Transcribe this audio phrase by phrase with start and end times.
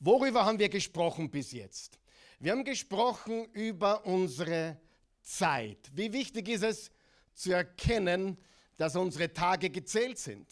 [0.00, 1.98] Worüber haben wir gesprochen bis jetzt?
[2.38, 4.76] Wir haben gesprochen über unsere
[5.22, 5.90] Zeit.
[5.92, 6.90] Wie wichtig ist es
[7.34, 8.38] zu erkennen,
[8.76, 10.46] dass unsere Tage gezählt sind,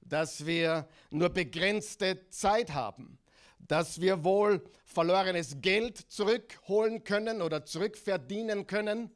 [0.00, 3.18] dass wir nur begrenzte Zeit haben,
[3.58, 9.10] dass wir wohl verlorenes Geld zurückholen können oder zurückverdienen können,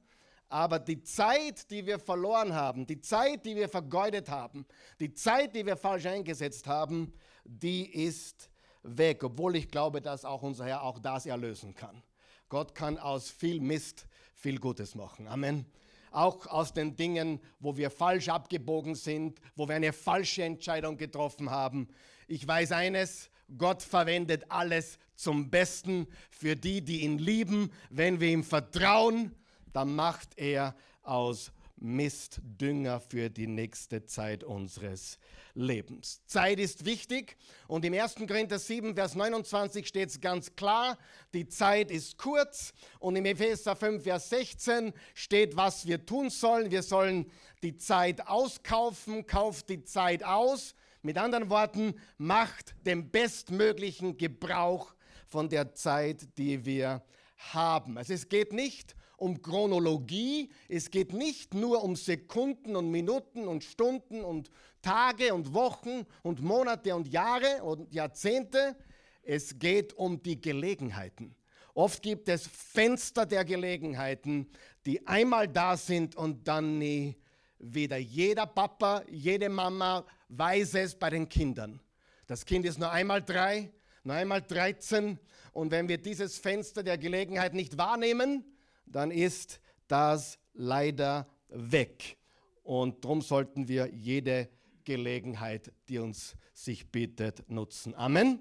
[0.50, 4.66] aber die Zeit, die wir verloren haben, die Zeit, die wir vergeudet haben,
[4.98, 8.50] die Zeit, die wir falsch eingesetzt haben, die ist
[8.82, 12.02] weg, obwohl ich glaube, dass auch unser Herr auch das erlösen kann.
[12.48, 15.28] Gott kann aus viel Mist viel Gutes machen.
[15.28, 15.66] Amen.
[16.10, 21.50] Auch aus den Dingen, wo wir falsch abgebogen sind, wo wir eine falsche Entscheidung getroffen
[21.50, 21.88] haben.
[22.26, 27.70] Ich weiß eines, Gott verwendet alles zum Besten für die, die ihn lieben.
[27.90, 29.34] Wenn wir ihm vertrauen,
[29.72, 35.18] dann macht er aus Mist Dünger für die nächste Zeit unseres
[35.54, 36.22] Lebens.
[36.26, 37.36] Zeit ist wichtig
[37.68, 38.14] und im 1.
[38.14, 40.98] Korinther 7, Vers 29 steht es ganz klar,
[41.32, 46.70] die Zeit ist kurz und im Epheser 5, Vers 16 steht, was wir tun sollen.
[46.70, 47.30] Wir sollen
[47.62, 50.74] die Zeit auskaufen, kauft die Zeit aus.
[51.02, 54.94] Mit anderen Worten, macht den bestmöglichen Gebrauch
[55.26, 57.02] von der Zeit, die wir
[57.36, 57.96] haben.
[57.96, 63.62] Also es geht nicht um Chronologie, es geht nicht nur um Sekunden und Minuten und
[63.62, 64.50] Stunden und
[64.82, 68.76] Tage und Wochen und Monate und Jahre und Jahrzehnte,
[69.22, 71.36] es geht um die Gelegenheiten.
[71.74, 74.50] Oft gibt es Fenster der Gelegenheiten,
[74.86, 77.16] die einmal da sind und dann nie
[77.58, 77.98] wieder.
[77.98, 81.78] Jeder Papa, jede Mama weiß es bei den Kindern.
[82.26, 83.70] Das Kind ist nur einmal drei,
[84.02, 85.18] nur einmal 13
[85.52, 88.44] und wenn wir dieses Fenster der Gelegenheit nicht wahrnehmen,
[88.90, 92.16] dann ist das leider weg.
[92.62, 94.48] Und darum sollten wir jede
[94.84, 97.94] Gelegenheit, die uns sich bietet, nutzen.
[97.94, 98.40] Amen.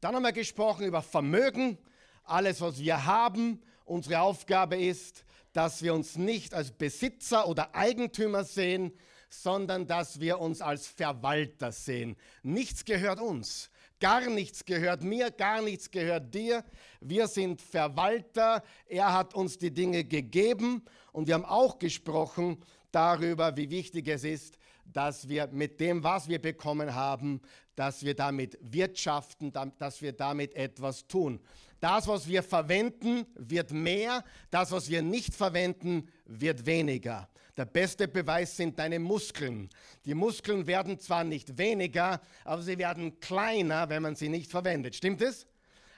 [0.00, 1.78] Dann haben wir gesprochen über Vermögen,
[2.24, 3.62] alles, was wir haben.
[3.84, 8.92] Unsere Aufgabe ist, dass wir uns nicht als Besitzer oder Eigentümer sehen,
[9.30, 12.16] sondern dass wir uns als Verwalter sehen.
[12.42, 13.70] Nichts gehört uns.
[14.00, 16.64] Gar nichts gehört mir, gar nichts gehört dir.
[17.00, 18.62] Wir sind Verwalter.
[18.86, 20.82] Er hat uns die Dinge gegeben.
[21.12, 22.58] Und wir haben auch gesprochen
[22.90, 27.40] darüber, wie wichtig es ist, dass wir mit dem, was wir bekommen haben,
[27.76, 31.40] dass wir damit wirtschaften, dass wir damit etwas tun.
[31.80, 34.24] Das, was wir verwenden, wird mehr.
[34.50, 37.28] Das, was wir nicht verwenden, wird weniger.
[37.56, 39.70] Der beste Beweis sind deine Muskeln.
[40.04, 44.96] Die Muskeln werden zwar nicht weniger, aber sie werden kleiner, wenn man sie nicht verwendet.
[44.96, 45.46] Stimmt es?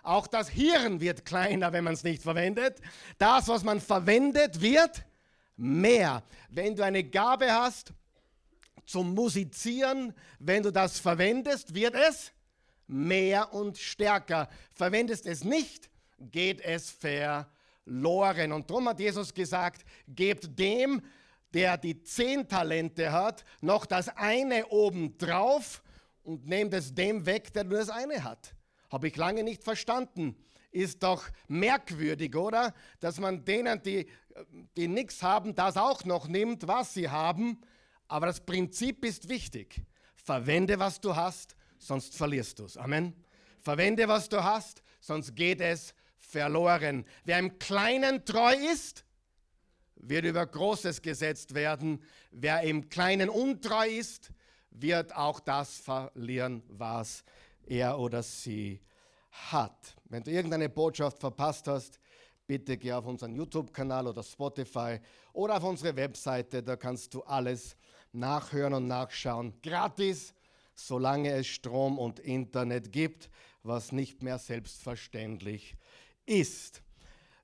[0.03, 2.81] Auch das Hirn wird kleiner, wenn man es nicht verwendet.
[3.19, 5.05] Das, was man verwendet, wird
[5.57, 6.23] mehr.
[6.51, 7.93] Wenn du eine Gabe hast
[8.85, 12.33] zum Musizieren, wenn du das verwendest, wird es
[12.87, 14.49] mehr und stärker.
[14.75, 17.47] Verwendest es nicht, geht es verloren.
[17.87, 21.01] Und darum hat Jesus gesagt, gebt dem,
[21.55, 25.83] der die zehn Talente hat, noch das eine obendrauf
[26.23, 28.55] und nehmt es dem weg, der nur das eine hat.
[28.91, 30.37] Habe ich lange nicht verstanden.
[30.73, 32.75] Ist doch merkwürdig, oder?
[33.01, 34.07] Dass man denen, die,
[34.77, 37.61] die nichts haben, das auch noch nimmt, was sie haben.
[38.09, 39.83] Aber das Prinzip ist wichtig.
[40.17, 42.77] Verwende, was du hast, sonst verlierst du es.
[42.77, 43.15] Amen.
[43.61, 45.95] Verwende, was du hast, sonst geht es
[46.27, 47.05] verloren.
[47.25, 49.05] Wer im Kleinen treu ist,
[49.97, 52.03] wird über Großes gesetzt werden.
[52.31, 54.31] Wer im Kleinen untreu ist,
[54.71, 57.25] wird auch das verlieren, was
[57.67, 58.81] er oder sie
[59.31, 59.97] hat.
[60.05, 61.99] Wenn du irgendeine Botschaft verpasst hast,
[62.47, 65.01] bitte geh auf unseren YouTube-Kanal oder Spotify
[65.33, 67.77] oder auf unsere Webseite, da kannst du alles
[68.13, 69.55] nachhören und nachschauen.
[69.63, 70.35] Gratis,
[70.75, 73.31] solange es Strom und Internet gibt,
[73.63, 75.77] was nicht mehr selbstverständlich
[76.27, 76.83] ist.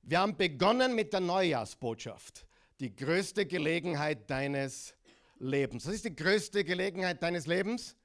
[0.03, 2.47] Wir haben begonnen mit der Neujahrsbotschaft.
[2.81, 4.95] Die größte Gelegenheit deines
[5.39, 5.87] Lebens.
[5.87, 7.97] Was ist die größte Gelegenheit deines Lebens?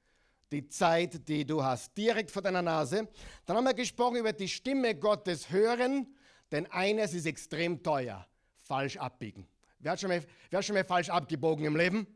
[0.52, 3.08] Die Zeit, die du hast, direkt vor deiner Nase.
[3.46, 6.08] Dann haben wir gesprochen über die Stimme Gottes hören,
[6.52, 8.26] denn eines ist extrem teuer:
[8.56, 9.48] falsch abbiegen.
[9.80, 12.08] Wer hat schon mal, wer hat schon mal falsch abgebogen im Leben?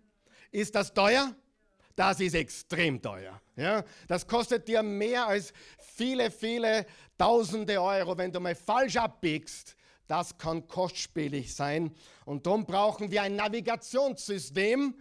[0.51, 1.36] Ist das teuer?
[2.01, 3.39] Das ist extrem teuer.
[3.56, 3.86] Ja?
[4.07, 9.75] Das kostet dir mehr als viele, viele Tausende Euro, wenn du mal falsch abbiegst.
[10.07, 11.94] Das kann kostspielig sein.
[12.25, 14.95] Und darum brauchen wir ein Navigationssystem.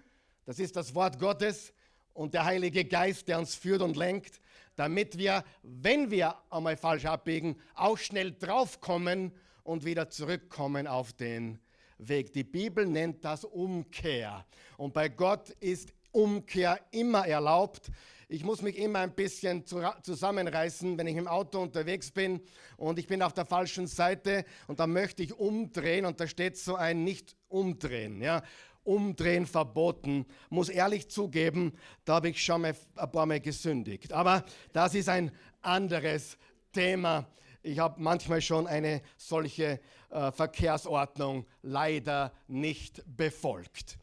[0.44, 1.72] Das ist das Wort Gottes
[2.12, 4.38] und der Heilige Geist, der uns führt und lenkt,
[4.76, 9.32] damit wir, wenn wir einmal falsch abbiegen, auch schnell draufkommen
[9.64, 11.60] und wieder zurückkommen auf den
[11.96, 12.34] Weg.
[12.34, 14.44] Die Bibel nennt das Umkehr.
[14.76, 17.90] Und bei Gott ist Umkehr immer erlaubt.
[18.28, 22.40] Ich muss mich immer ein bisschen zusammenreißen, wenn ich im Auto unterwegs bin
[22.76, 26.56] und ich bin auf der falschen Seite und da möchte ich umdrehen und da steht
[26.56, 28.22] so ein nicht umdrehen.
[28.22, 28.42] Ja?
[28.84, 30.26] Umdrehen verboten.
[30.48, 31.72] Muss ehrlich zugeben,
[32.04, 34.12] da habe ich schon mal ein paar Mal gesündigt.
[34.12, 36.38] Aber das ist ein anderes
[36.72, 37.26] Thema.
[37.62, 39.80] Ich habe manchmal schon eine solche
[40.10, 43.98] äh, Verkehrsordnung leider nicht befolgt.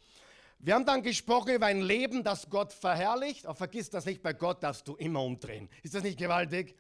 [0.60, 3.46] Wir haben dann gesprochen über ein Leben, das Gott verherrlicht.
[3.46, 5.70] Aber vergiss das nicht, bei Gott darfst du immer umdrehen.
[5.84, 6.76] Ist das nicht gewaltig?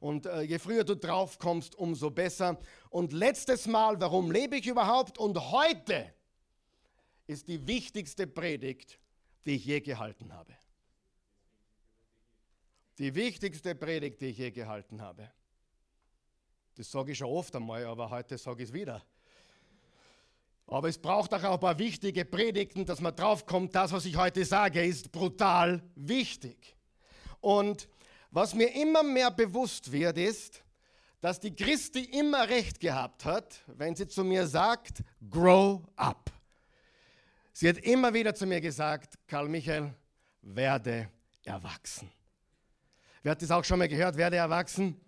[0.00, 2.58] Und äh, je früher du drauf kommst, umso besser.
[2.90, 5.18] Und letztes Mal, warum lebe ich überhaupt?
[5.18, 6.12] Und heute
[7.26, 8.98] ist die wichtigste Predigt,
[9.44, 10.54] die ich je gehalten habe.
[12.98, 15.30] Die wichtigste Predigt, die ich je gehalten habe.
[16.76, 19.04] Das sage ich schon oft einmal, aber heute sage ich es wieder.
[20.70, 24.44] Aber es braucht auch ein paar wichtige Predigten, dass man draufkommt, das, was ich heute
[24.44, 26.76] sage, ist brutal wichtig.
[27.40, 27.88] Und
[28.30, 30.62] was mir immer mehr bewusst wird, ist,
[31.22, 36.30] dass die Christi immer recht gehabt hat, wenn sie zu mir sagt, grow up.
[37.54, 39.94] Sie hat immer wieder zu mir gesagt, Karl Michael,
[40.42, 41.08] werde
[41.44, 42.12] erwachsen.
[43.22, 45.00] Wer hat das auch schon mal gehört, werde erwachsen?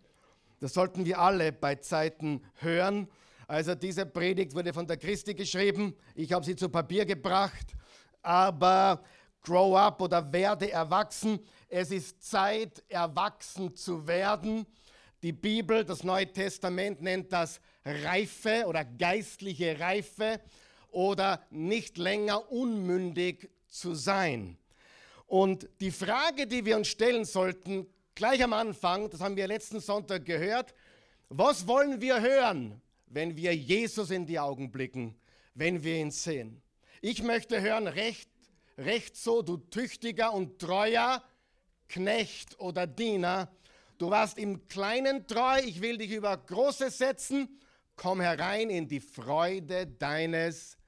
[0.58, 3.08] Das sollten wir alle bei Zeiten hören
[3.50, 5.96] also diese Predigt wurde von der Christi geschrieben.
[6.14, 7.74] Ich habe sie zu Papier gebracht.
[8.22, 9.02] Aber
[9.42, 11.40] grow up oder werde erwachsen.
[11.68, 14.66] Es ist Zeit, erwachsen zu werden.
[15.24, 20.40] Die Bibel, das Neue Testament nennt das Reife oder geistliche Reife
[20.92, 24.58] oder nicht länger unmündig zu sein.
[25.26, 29.80] Und die Frage, die wir uns stellen sollten, gleich am Anfang, das haben wir letzten
[29.80, 30.72] Sonntag gehört,
[31.28, 32.80] was wollen wir hören?
[33.10, 35.16] Wenn wir Jesus in die Augen blicken,
[35.54, 36.62] wenn wir ihn sehen.
[37.02, 38.30] Ich möchte hören, recht,
[38.78, 41.22] recht so, du tüchtiger und treuer
[41.88, 43.52] Knecht oder Diener.
[43.98, 47.60] Du warst im Kleinen treu, ich will dich über Großes setzen.
[47.96, 50.78] Komm herein in die Freude deines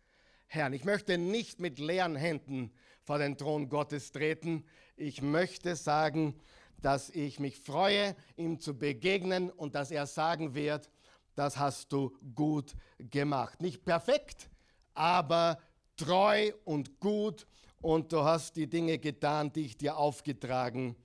[0.46, 0.72] Herrn.
[0.72, 2.72] Ich möchte nicht mit leeren Händen
[3.02, 4.64] vor den Thron Gottes treten.
[4.96, 6.40] Ich möchte sagen,
[6.80, 10.88] dass ich mich freue, ihm zu begegnen und dass er sagen wird,
[11.34, 13.61] das hast du gut gemacht.
[13.61, 14.50] Nicht perfekt,
[14.94, 15.58] aber
[15.96, 17.46] treu und gut
[17.81, 20.96] und du hast die Dinge getan, die ich dir aufgetragen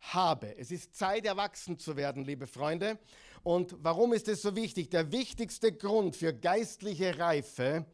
[0.00, 0.56] habe.
[0.56, 2.98] Es ist Zeit, erwachsen zu werden, liebe Freunde.
[3.42, 4.90] Und warum ist es so wichtig?
[4.90, 7.86] Der wichtigste Grund für geistliche Reife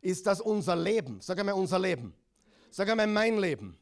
[0.00, 2.14] ist, dass unser Leben, sag einmal unser Leben,
[2.70, 3.78] sag einmal mein Leben,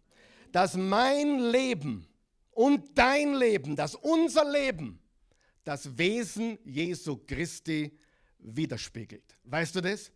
[0.52, 2.06] dass mein Leben
[2.50, 5.01] und dein Leben, dass unser Leben
[5.64, 7.96] das Wesen Jesu Christi
[8.38, 9.36] widerspiegelt.
[9.44, 10.10] Weißt du das?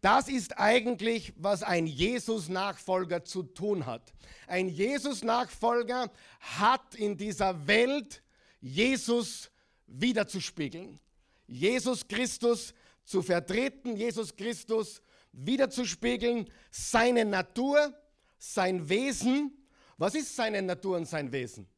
[0.00, 4.12] Das ist eigentlich, was ein Jesus-Nachfolger zu tun hat.
[4.48, 6.10] Ein Jesus-Nachfolger
[6.40, 8.22] hat in dieser Welt
[8.60, 9.50] Jesus
[9.86, 10.98] wiederzuspiegeln.
[11.46, 12.74] Jesus Christus
[13.04, 15.02] zu vertreten, Jesus Christus
[15.32, 17.94] wiederzuspiegeln, seine Natur,
[18.38, 19.52] sein Wesen.
[19.98, 21.68] Was ist seine Natur und sein Wesen?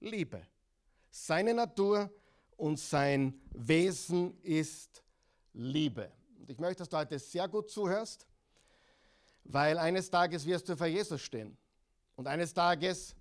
[0.00, 0.46] Liebe.
[1.10, 2.08] Seine Natur,
[2.58, 5.02] und sein Wesen ist
[5.54, 6.12] Liebe.
[6.40, 8.26] Und ich möchte, dass du heute sehr gut zuhörst,
[9.44, 11.56] weil eines Tages wirst du vor Jesus stehen.
[12.16, 13.14] Und eines Tages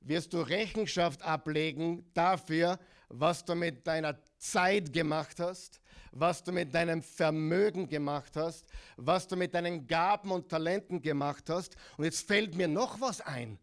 [0.00, 2.78] wirst du Rechenschaft ablegen dafür,
[3.08, 5.80] was du mit deiner Zeit gemacht hast,
[6.12, 8.66] was du mit deinem Vermögen gemacht hast,
[8.96, 11.76] was du mit deinen Gaben und Talenten gemacht hast.
[11.96, 13.58] Und jetzt fällt mir noch was ein.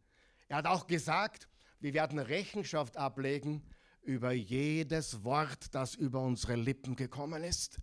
[0.48, 1.48] Er hat auch gesagt,
[1.80, 3.64] wir werden Rechenschaft ablegen
[4.04, 7.80] über jedes Wort, das über unsere Lippen gekommen ist.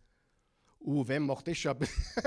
[0.81, 1.77] Uh, wem macht das schon?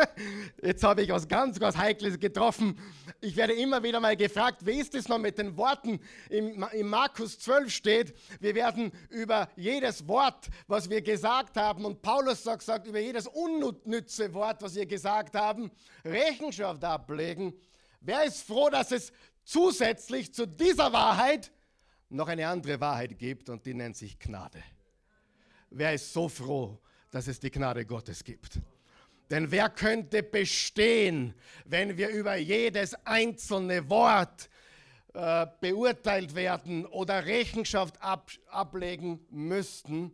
[0.61, 2.77] Jetzt habe ich was ganz, ganz Heikles getroffen.
[3.21, 6.01] Ich werde immer wieder mal gefragt, wie ist es noch mit den Worten?
[6.29, 12.01] Im, Im Markus 12 steht, wir werden über jedes Wort, was wir gesagt haben, und
[12.01, 15.71] Paulus sagt, sagt über jedes unnütze Wort, was wir gesagt haben,
[16.03, 17.53] Rechenschaft ablegen.
[18.01, 19.13] Wer ist froh, dass es
[19.45, 21.51] zusätzlich zu dieser Wahrheit
[22.11, 24.61] noch eine andere Wahrheit gibt und die nennt sich Gnade.
[25.69, 26.77] Wer ist so froh,
[27.09, 28.59] dass es die Gnade Gottes gibt?
[29.29, 34.49] Denn wer könnte bestehen, wenn wir über jedes einzelne Wort
[35.13, 40.13] äh, beurteilt werden oder Rechenschaft ab, ablegen müssten?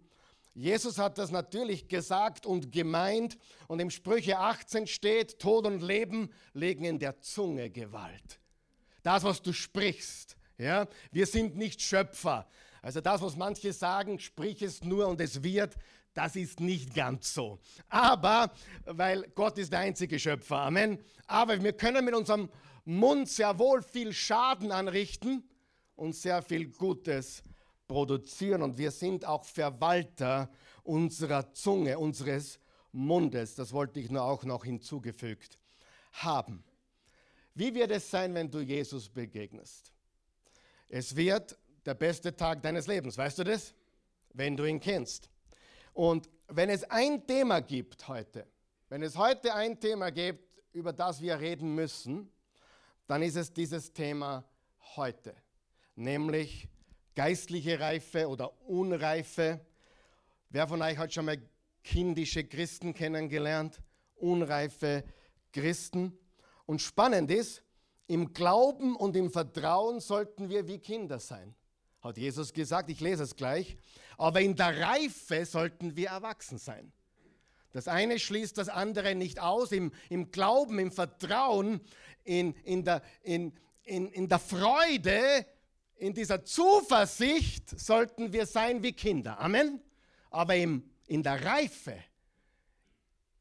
[0.53, 6.29] Jesus hat das natürlich gesagt und gemeint und im Sprüche 18 steht, Tod und Leben
[6.53, 8.39] legen in der Zunge Gewalt.
[9.01, 12.47] Das, was du sprichst, ja, wir sind nicht Schöpfer.
[12.81, 15.75] Also das, was manche sagen, sprich es nur und es wird,
[16.13, 17.59] das ist nicht ganz so.
[17.89, 18.51] Aber,
[18.85, 20.99] weil Gott ist der einzige Schöpfer, Amen.
[21.27, 22.49] Aber wir können mit unserem
[22.85, 25.43] Mund sehr wohl viel Schaden anrichten
[25.95, 27.43] und sehr viel Gutes
[27.87, 28.61] produzieren.
[28.63, 30.49] Und wir sind auch Verwalter
[30.83, 32.59] unserer Zunge, unseres
[32.91, 33.55] Mundes.
[33.55, 35.59] Das wollte ich nur auch noch hinzugefügt
[36.13, 36.63] haben.
[37.53, 39.91] Wie wird es sein, wenn du Jesus begegnest?
[40.89, 43.73] Es wird der beste Tag deines Lebens, weißt du das?
[44.33, 45.29] Wenn du ihn kennst.
[45.93, 48.47] Und wenn es ein Thema gibt heute,
[48.89, 52.31] wenn es heute ein Thema gibt, über das wir reden müssen,
[53.07, 54.45] dann ist es dieses Thema
[54.95, 55.35] heute,
[55.95, 56.67] nämlich
[57.15, 59.59] geistliche Reife oder Unreife.
[60.49, 61.41] Wer von euch hat schon mal
[61.83, 63.81] kindische Christen kennengelernt?
[64.15, 65.03] Unreife
[65.51, 66.17] Christen.
[66.65, 67.63] Und spannend ist,
[68.07, 71.53] im Glauben und im Vertrauen sollten wir wie Kinder sein,
[72.01, 72.89] hat Jesus gesagt.
[72.89, 73.77] Ich lese es gleich.
[74.17, 76.91] Aber in der Reife sollten wir erwachsen sein.
[77.73, 79.71] Das eine schließt das andere nicht aus.
[79.71, 81.81] Im, im Glauben, im Vertrauen,
[82.23, 85.45] in, in, der, in, in, in der Freude,
[85.95, 89.39] in dieser Zuversicht sollten wir sein wie Kinder.
[89.39, 89.81] Amen.
[90.29, 91.95] Aber im, in der Reife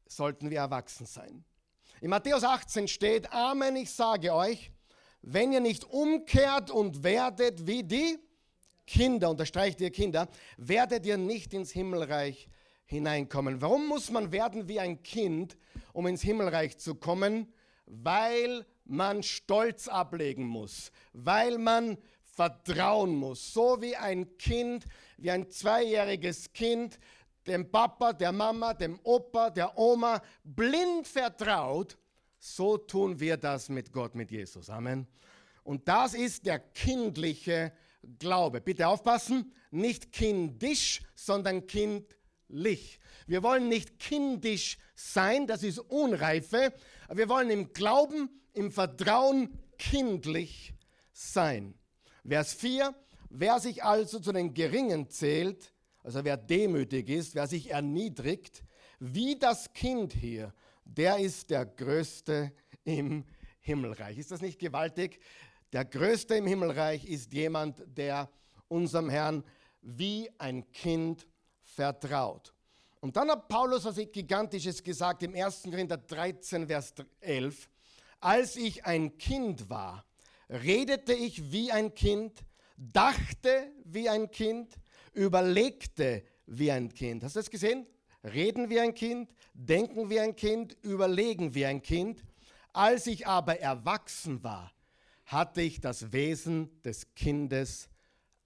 [0.07, 1.43] sollten wir erwachsen sein.
[1.99, 4.71] In Matthäus 18 steht, Amen, ich sage euch,
[5.23, 8.19] wenn ihr nicht umkehrt und werdet wie die
[8.85, 10.27] Kinder, unterstreicht ihr Kinder,
[10.57, 12.49] werdet ihr nicht ins Himmelreich
[12.85, 13.63] hineinkommen.
[13.63, 15.57] Warum muss man werden wie ein Kind,
[15.91, 17.51] um ins Himmelreich zu kommen?
[17.87, 23.53] Weil man Stolz ablegen muss, weil man vertrauen muss.
[23.53, 24.85] So wie ein Kind,
[25.17, 26.99] wie ein zweijähriges Kind
[27.47, 31.97] dem Papa, der Mama, dem Opa, der Oma blind vertraut,
[32.39, 34.69] so tun wir das mit Gott, mit Jesus.
[34.69, 35.07] Amen.
[35.63, 37.73] Und das ist der kindliche
[38.19, 38.61] Glaube.
[38.61, 42.99] Bitte aufpassen, nicht kindisch, sondern kindlich.
[43.25, 46.73] Wir wollen nicht kindisch sein, das ist Unreife,
[47.09, 50.73] wir wollen im Glauben, im Vertrauen kindlich
[51.11, 51.73] sein.
[52.25, 52.95] Vers 4,
[53.29, 55.73] wer sich also zu den Geringen zählt,
[56.07, 58.63] also wer demütig ist, wer sich erniedrigt,
[58.97, 60.53] wie das Kind hier,
[60.85, 62.53] der ist der Größte
[62.85, 63.25] im
[63.59, 64.17] Himmelreich.
[64.17, 65.19] Ist das nicht gewaltig?
[65.73, 68.29] Der Größte im Himmelreich ist jemand, der
[68.69, 69.43] unserem Herrn
[69.81, 71.27] wie ein Kind
[71.61, 72.53] vertraut.
[73.01, 75.63] Und dann hat Paulus was Gigantisches gesagt im 1.
[75.63, 77.69] Korinther 13, Vers 11.
[78.21, 80.05] Als ich ein Kind war,
[80.49, 82.45] redete ich wie ein Kind,
[82.77, 84.73] dachte wie ein Kind,
[85.17, 87.23] überlegte wie ein Kind.
[87.23, 87.85] Hast du das gesehen?
[88.23, 92.23] Reden wie ein Kind, denken wie ein Kind, überlegen wie ein Kind.
[92.71, 94.71] Als ich aber erwachsen war,
[95.25, 97.89] hatte ich das Wesen des Kindes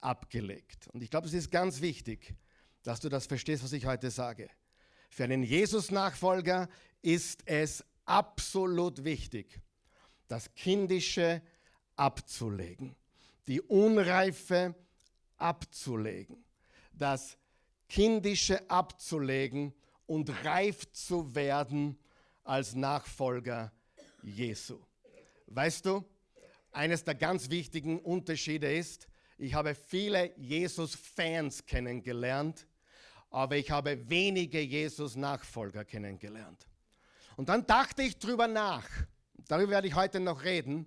[0.00, 0.88] abgelegt.
[0.92, 2.34] Und ich glaube, es ist ganz wichtig,
[2.82, 4.48] dass du das verstehst, was ich heute sage.
[5.10, 6.68] Für einen Jesus-Nachfolger
[7.02, 9.60] ist es absolut wichtig,
[10.26, 11.42] das Kindische
[11.96, 12.96] abzulegen,
[13.46, 14.74] die Unreife
[15.36, 16.42] abzulegen
[16.94, 17.36] das
[17.88, 19.74] Kindische abzulegen
[20.06, 21.98] und reif zu werden
[22.44, 23.72] als Nachfolger
[24.22, 24.78] Jesu.
[25.46, 26.04] Weißt du,
[26.72, 29.08] eines der ganz wichtigen Unterschiede ist,
[29.38, 32.66] ich habe viele Jesus-Fans kennengelernt,
[33.30, 36.66] aber ich habe wenige Jesus-Nachfolger kennengelernt.
[37.36, 38.88] Und dann dachte ich drüber nach,
[39.48, 40.86] darüber werde ich heute noch reden,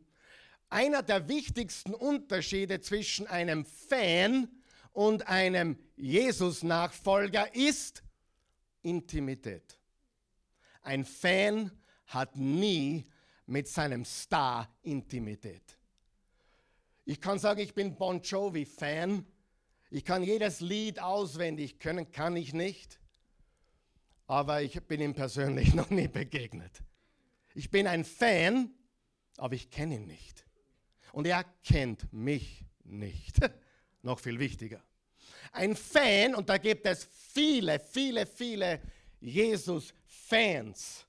[0.69, 4.47] einer der wichtigsten Unterschiede zwischen einem Fan
[4.95, 8.01] und einem Jesus-Nachfolger ist
[8.81, 9.77] Intimität.
[10.81, 11.69] Ein Fan
[12.07, 13.05] hat nie
[13.45, 15.77] mit seinem Star Intimität.
[17.03, 19.25] Ich kann sagen, ich bin Bon Jovi-Fan.
[19.89, 22.99] Ich kann jedes Lied auswendig können, kann ich nicht.
[24.27, 26.83] Aber ich bin ihm persönlich noch nie begegnet.
[27.53, 28.73] Ich bin ein Fan,
[29.35, 30.45] aber ich kenne ihn nicht.
[31.11, 33.39] Und er kennt mich nicht.
[34.05, 34.81] noch viel wichtiger.
[35.51, 38.81] Ein Fan, und da gibt es viele, viele, viele
[39.19, 41.05] Jesus-Fans,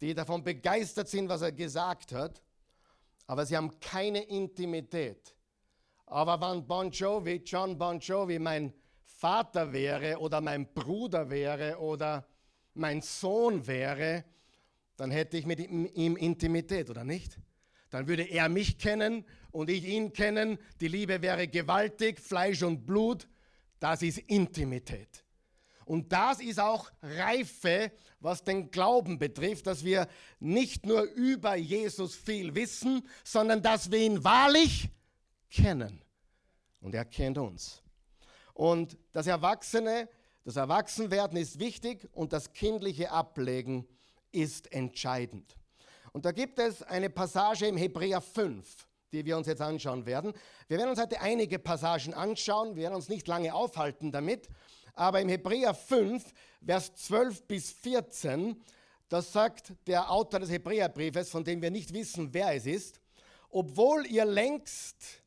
[0.00, 2.42] die davon begeistert sind, was er gesagt hat,
[3.26, 5.34] aber sie haben keine Intimität.
[6.06, 12.26] Aber wenn Bon Jovi, John Bon Jovi mein Vater wäre oder mein Bruder wäre oder
[12.74, 14.24] mein Sohn wäre,
[14.96, 17.38] dann hätte ich mit ihm Intimität, oder nicht?
[17.90, 19.24] Dann würde er mich kennen
[19.56, 20.58] und ich ihn kennen.
[20.80, 23.26] Die Liebe wäre gewaltig, Fleisch und Blut.
[23.80, 25.24] Das ist Intimität.
[25.86, 30.08] Und das ist auch Reife, was den Glauben betrifft, dass wir
[30.40, 34.90] nicht nur über Jesus viel wissen, sondern dass wir ihn wahrlich
[35.48, 36.02] kennen.
[36.80, 37.82] Und er kennt uns.
[38.52, 40.08] Und das Erwachsene,
[40.44, 43.86] das Erwachsenwerden ist wichtig und das kindliche Ablegen
[44.32, 45.56] ist entscheidend.
[46.12, 48.86] Und da gibt es eine Passage im Hebräer 5,
[49.16, 50.34] die wir uns jetzt anschauen werden.
[50.68, 54.48] Wir werden uns heute einige Passagen anschauen, wir werden uns nicht lange aufhalten damit,
[54.92, 56.22] aber im Hebräer 5,
[56.64, 58.62] Vers 12 bis 14,
[59.08, 63.00] das sagt der Autor des Hebräerbriefes, von dem wir nicht wissen, wer es ist,
[63.48, 65.22] obwohl ihr längst,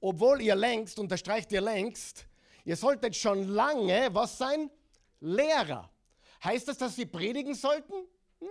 [0.00, 2.26] obwohl ihr längst, unterstreicht ihr längst,
[2.64, 4.70] ihr solltet schon lange, was sein?
[5.20, 5.90] Lehrer.
[6.44, 7.94] Heißt das, dass sie predigen sollten?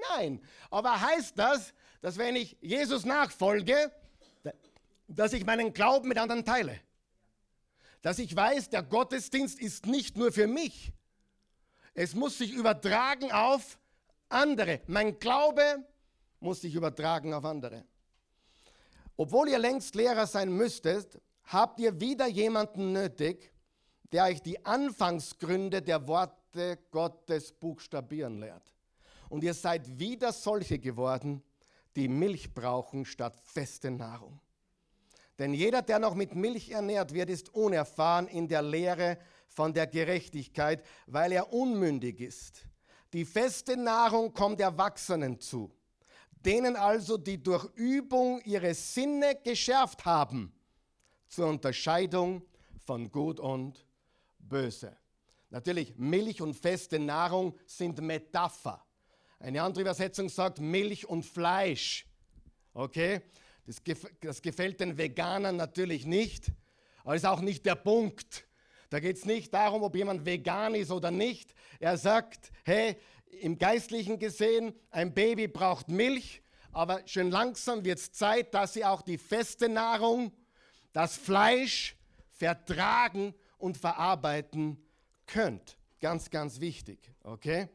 [0.09, 0.41] Nein.
[0.69, 3.91] Aber heißt das, dass wenn ich Jesus nachfolge,
[5.07, 6.79] dass ich meinen Glauben mit anderen teile?
[8.01, 10.93] Dass ich weiß, der Gottesdienst ist nicht nur für mich.
[11.93, 13.79] Es muss sich übertragen auf
[14.29, 14.81] andere.
[14.87, 15.83] Mein Glaube
[16.39, 17.83] muss sich übertragen auf andere.
[19.15, 23.51] Obwohl ihr längst Lehrer sein müsstet, habt ihr wieder jemanden nötig,
[24.11, 28.73] der euch die Anfangsgründe der Worte Gottes buchstabieren lehrt.
[29.29, 31.43] Und ihr seid wieder solche geworden,
[31.95, 34.39] die Milch brauchen statt feste Nahrung.
[35.39, 39.87] Denn jeder, der noch mit Milch ernährt wird, ist unerfahren in der Lehre von der
[39.87, 42.65] Gerechtigkeit, weil er unmündig ist.
[43.13, 45.71] Die feste Nahrung kommt Erwachsenen zu,
[46.45, 50.53] denen also, die durch Übung ihre Sinne geschärft haben,
[51.27, 52.41] zur Unterscheidung
[52.85, 53.85] von Gut und
[54.39, 54.97] Böse.
[55.49, 58.83] Natürlich, Milch und feste Nahrung sind Metapher.
[59.39, 62.05] Eine andere Übersetzung sagt Milch und Fleisch.
[62.73, 63.21] Okay?
[63.67, 66.53] Das, gef das gefällt den Veganern natürlich nicht,
[67.03, 68.47] aber ist auch nicht der Punkt.
[68.89, 71.53] Da geht es nicht darum, ob jemand vegan ist oder nicht.
[71.81, 72.95] Er sagt, hey,
[73.41, 78.85] im Geistlichen gesehen, ein Baby braucht Milch, aber schön langsam wird es Zeit, dass sie
[78.85, 80.31] auch die feste Nahrung,
[80.93, 81.97] das Fleisch
[82.31, 84.81] vertragen und verarbeiten
[85.25, 85.77] könnt.
[85.99, 87.11] Ganz, ganz wichtig.
[87.21, 87.67] Okay?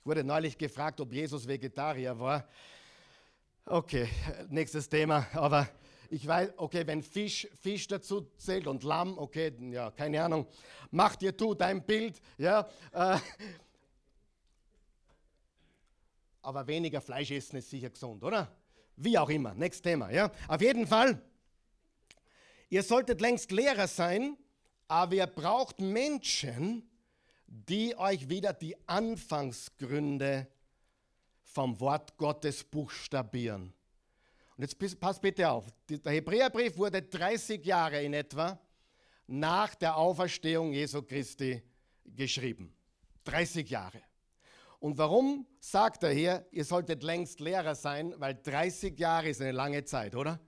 [0.00, 2.48] Ich wurde neulich gefragt, ob Jesus Vegetarier war.
[3.68, 4.08] Okay,
[4.48, 5.26] nächstes Thema.
[5.32, 5.68] Aber
[6.08, 10.46] ich weiß, okay, wenn Fisch, Fisch dazu zählt und Lamm, okay, ja, keine Ahnung.
[10.92, 12.64] Mach dir du dein Bild, ja.
[12.92, 13.18] Äh,
[16.42, 18.56] aber weniger Fleisch essen ist sicher gesund, oder?
[18.94, 20.30] Wie auch immer, nächstes Thema, ja.
[20.46, 21.20] Auf jeden Fall,
[22.68, 24.36] ihr solltet längst Lehrer sein,
[24.86, 26.88] aber ihr braucht Menschen,
[27.48, 30.46] die euch wieder die Anfangsgründe
[31.56, 33.72] vom Wort Gottes buchstabieren.
[34.58, 38.60] Und jetzt passt bitte auf, der Hebräerbrief wurde 30 Jahre in etwa
[39.26, 41.62] nach der Auferstehung Jesu Christi
[42.04, 42.74] geschrieben.
[43.24, 44.02] 30 Jahre.
[44.80, 48.12] Und warum sagt er hier, ihr solltet längst Lehrer sein?
[48.18, 50.38] Weil 30 Jahre ist eine lange Zeit, oder?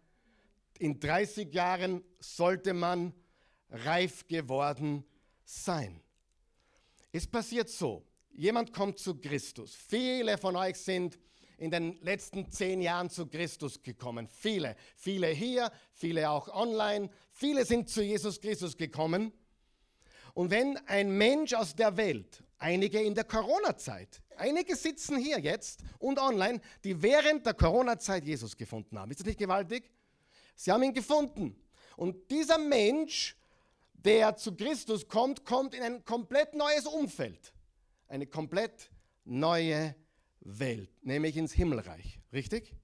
[0.79, 3.15] In 30 Jahren sollte man
[3.71, 5.05] reif geworden
[5.43, 6.03] sein.
[7.13, 8.05] Es passiert so,
[8.39, 9.75] jemand kommt zu Christus.
[9.75, 11.19] Viele von euch sind
[11.59, 14.29] in den letzten zehn Jahren zu Christus gekommen.
[14.29, 17.11] Viele, viele hier, viele auch online.
[17.33, 19.33] Viele sind zu Jesus Christus gekommen.
[20.35, 25.81] Und wenn ein Mensch aus der Welt, einige in der Corona-Zeit, einige sitzen hier jetzt
[25.99, 29.11] und online, die während der Corona-Zeit Jesus gefunden haben.
[29.11, 29.91] Ist das nicht gewaltig?
[30.55, 31.61] Sie haben ihn gefunden.
[31.97, 33.37] Und dieser Mensch
[33.95, 37.53] der zu Christus kommt, kommt in ein komplett neues Umfeld.
[38.09, 38.91] Eine komplett
[39.25, 39.95] neue
[40.41, 42.21] Welt, nämlich ins Himmelreich.
[42.33, 42.75] Richtig?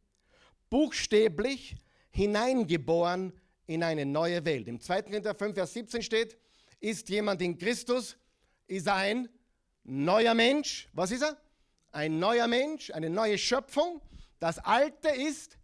[0.71, 1.77] Buchstäblich
[2.11, 3.33] hineingeboren
[3.67, 4.69] in eine neue Welt.
[4.69, 5.03] Im 2.
[5.03, 6.37] Korinther 5, Vers 17 steht,
[6.81, 8.17] ist jemand in Christus,
[8.67, 9.29] ist ein
[9.83, 10.89] neuer Mensch.
[10.93, 11.37] Was ist er?
[11.93, 14.01] Ein neuer Mensch, eine neue Schöpfung.
[14.39, 15.57] Das Alte ist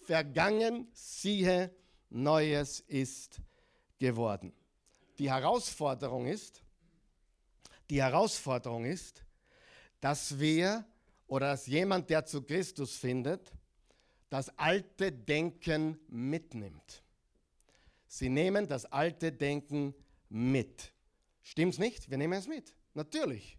[0.00, 1.74] vergangen, siehe,
[2.10, 3.40] Neues ist
[3.98, 4.52] geworden.
[5.18, 6.62] Die Herausforderung ist,
[7.90, 9.24] die Herausforderung ist,
[10.00, 10.84] dass wir
[11.26, 13.52] oder dass jemand, der zu Christus findet,
[14.30, 17.02] das alte Denken mitnimmt.
[18.06, 19.94] Sie nehmen das alte Denken
[20.28, 20.92] mit.
[21.42, 22.10] Stimmt's nicht?
[22.10, 22.74] Wir nehmen es mit.
[22.94, 23.58] Natürlich.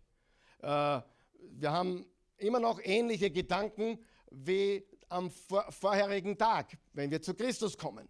[0.60, 2.06] Äh, wir haben
[2.38, 8.08] immer noch ähnliche Gedanken wie am vor vorherigen Tag, wenn wir zu Christus kommen.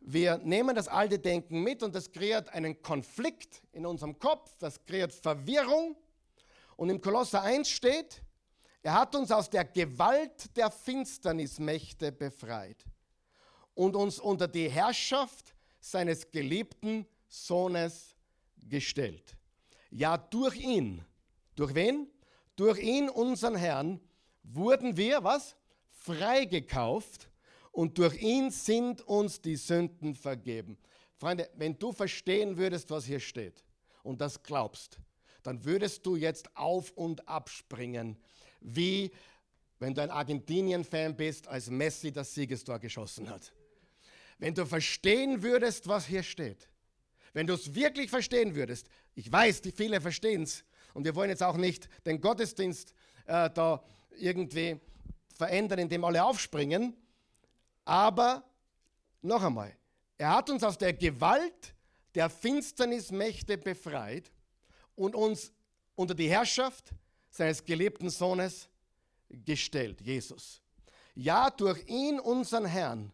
[0.00, 4.84] Wir nehmen das alte Denken mit und das kreiert einen Konflikt in unserem Kopf, das
[4.84, 5.96] kreiert Verwirrung.
[6.76, 8.22] Und im Kolosser 1 steht,
[8.82, 12.84] er hat uns aus der Gewalt der Finsternismächte befreit
[13.74, 18.16] und uns unter die Herrschaft seines geliebten Sohnes
[18.56, 19.36] gestellt.
[19.90, 21.04] Ja, durch ihn.
[21.54, 22.08] Durch wen?
[22.56, 24.00] Durch ihn, unseren Herrn,
[24.42, 25.56] wurden wir, was?
[25.90, 27.28] Freigekauft
[27.78, 30.76] und durch ihn sind uns die Sünden vergeben.
[31.16, 33.62] Freunde, wenn du verstehen würdest, was hier steht,
[34.02, 34.98] und das glaubst,
[35.44, 38.16] dann würdest du jetzt auf und abspringen,
[38.60, 39.12] wie
[39.78, 43.52] wenn du ein Argentinien-Fan bist, als Messi das Siegestor geschossen hat.
[44.40, 46.68] Wenn du verstehen würdest, was hier steht,
[47.32, 50.64] wenn du es wirklich verstehen würdest, ich weiß, die viele verstehen es,
[50.94, 52.92] und wir wollen jetzt auch nicht den Gottesdienst
[53.26, 53.84] äh, da
[54.18, 54.80] irgendwie
[55.36, 56.96] verändern, indem alle aufspringen,
[57.88, 58.44] aber
[59.22, 59.74] noch einmal,
[60.18, 61.74] er hat uns aus der Gewalt
[62.14, 64.30] der Finsternismächte befreit
[64.94, 65.52] und uns
[65.94, 66.90] unter die Herrschaft
[67.30, 68.68] seines geliebten Sohnes
[69.30, 70.60] gestellt, Jesus.
[71.14, 73.10] Ja, durch ihn, unseren Herrn,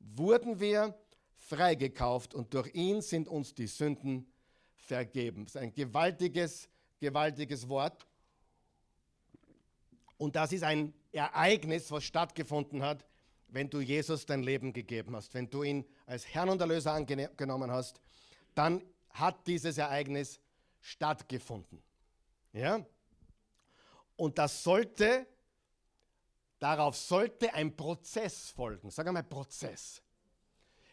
[0.00, 0.98] wurden wir
[1.36, 4.26] freigekauft und durch ihn sind uns die Sünden
[4.74, 5.44] vergeben.
[5.44, 8.06] Das ist ein gewaltiges, gewaltiges Wort.
[10.16, 13.04] Und das ist ein Ereignis, was stattgefunden hat,
[13.54, 17.70] wenn du Jesus dein Leben gegeben hast, wenn du ihn als Herrn und Erlöser angenommen
[17.70, 18.00] hast,
[18.56, 20.40] dann hat dieses Ereignis
[20.80, 21.80] stattgefunden.
[22.52, 22.84] Ja?
[24.16, 25.24] Und das sollte,
[26.58, 28.90] darauf sollte ein Prozess folgen.
[28.90, 30.02] Sag einmal Prozess.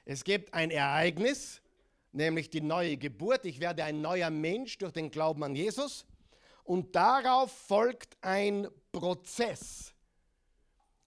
[0.06, 1.64] Es gibt ein Ereignis,
[2.12, 3.44] nämlich die neue Geburt.
[3.46, 6.06] Ich werde ein neuer Mensch durch den Glauben an Jesus.
[6.64, 9.96] Und darauf folgt ein Prozess.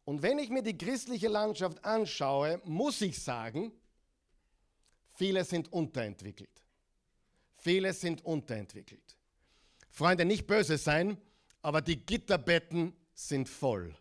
[0.04, 3.72] Und wenn ich mir die christliche Landschaft anschaue, muss ich sagen,
[5.14, 6.62] viele sind unterentwickelt.
[7.56, 9.16] Viele sind unterentwickelt.
[9.90, 11.16] Freunde, nicht böse sein,
[11.62, 13.96] aber die Gitterbetten sind voll.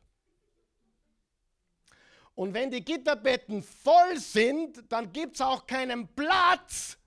[2.36, 6.98] Und wenn die Gitterbetten voll sind, dann gibt es auch keinen Platz,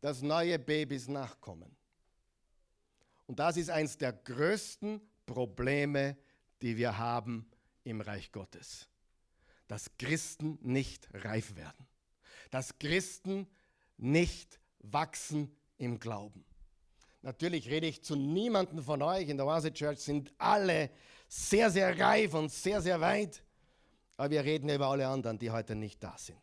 [0.00, 1.74] dass neue Babys nachkommen.
[3.26, 6.16] Und das ist eines der größten Probleme,
[6.62, 7.48] die wir haben
[7.84, 8.88] im Reich Gottes.
[9.68, 11.86] Dass Christen nicht reif werden.
[12.50, 13.48] Dass Christen
[13.96, 16.44] nicht wachsen im Glauben.
[17.22, 19.28] Natürlich rede ich zu niemandem von euch.
[19.28, 20.90] In der Oase Church sind alle
[21.28, 23.42] sehr, sehr reif und sehr, sehr weit.
[24.16, 26.40] Aber wir reden über alle anderen, die heute nicht da sind.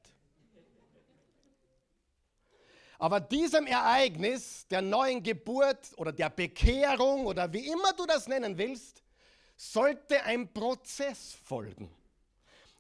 [3.00, 8.58] Aber diesem Ereignis der neuen Geburt oder der Bekehrung oder wie immer du das nennen
[8.58, 9.03] willst,
[9.56, 11.90] sollte ein Prozess folgen.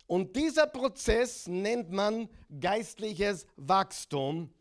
[0.07, 4.53] Und dieser Prozess nennt man geistliches Wachstum.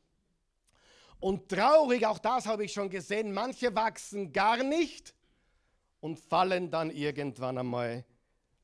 [1.20, 5.14] Und traurig, auch das habe ich schon gesehen, manche wachsen gar nicht
[6.00, 8.04] und fallen dann irgendwann einmal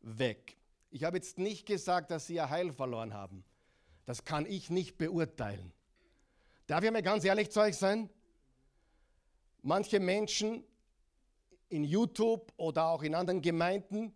[0.01, 0.57] weg.
[0.91, 3.45] Ich habe jetzt nicht gesagt, dass sie ihr Heil verloren haben.
[4.07, 5.73] Das kann ich nicht beurteilen.
[6.67, 8.09] Darf ich mal ganz ehrlich zu euch sein?
[9.63, 10.65] Manche Menschen
[11.69, 14.15] in YouTube oder auch in anderen Gemeinden,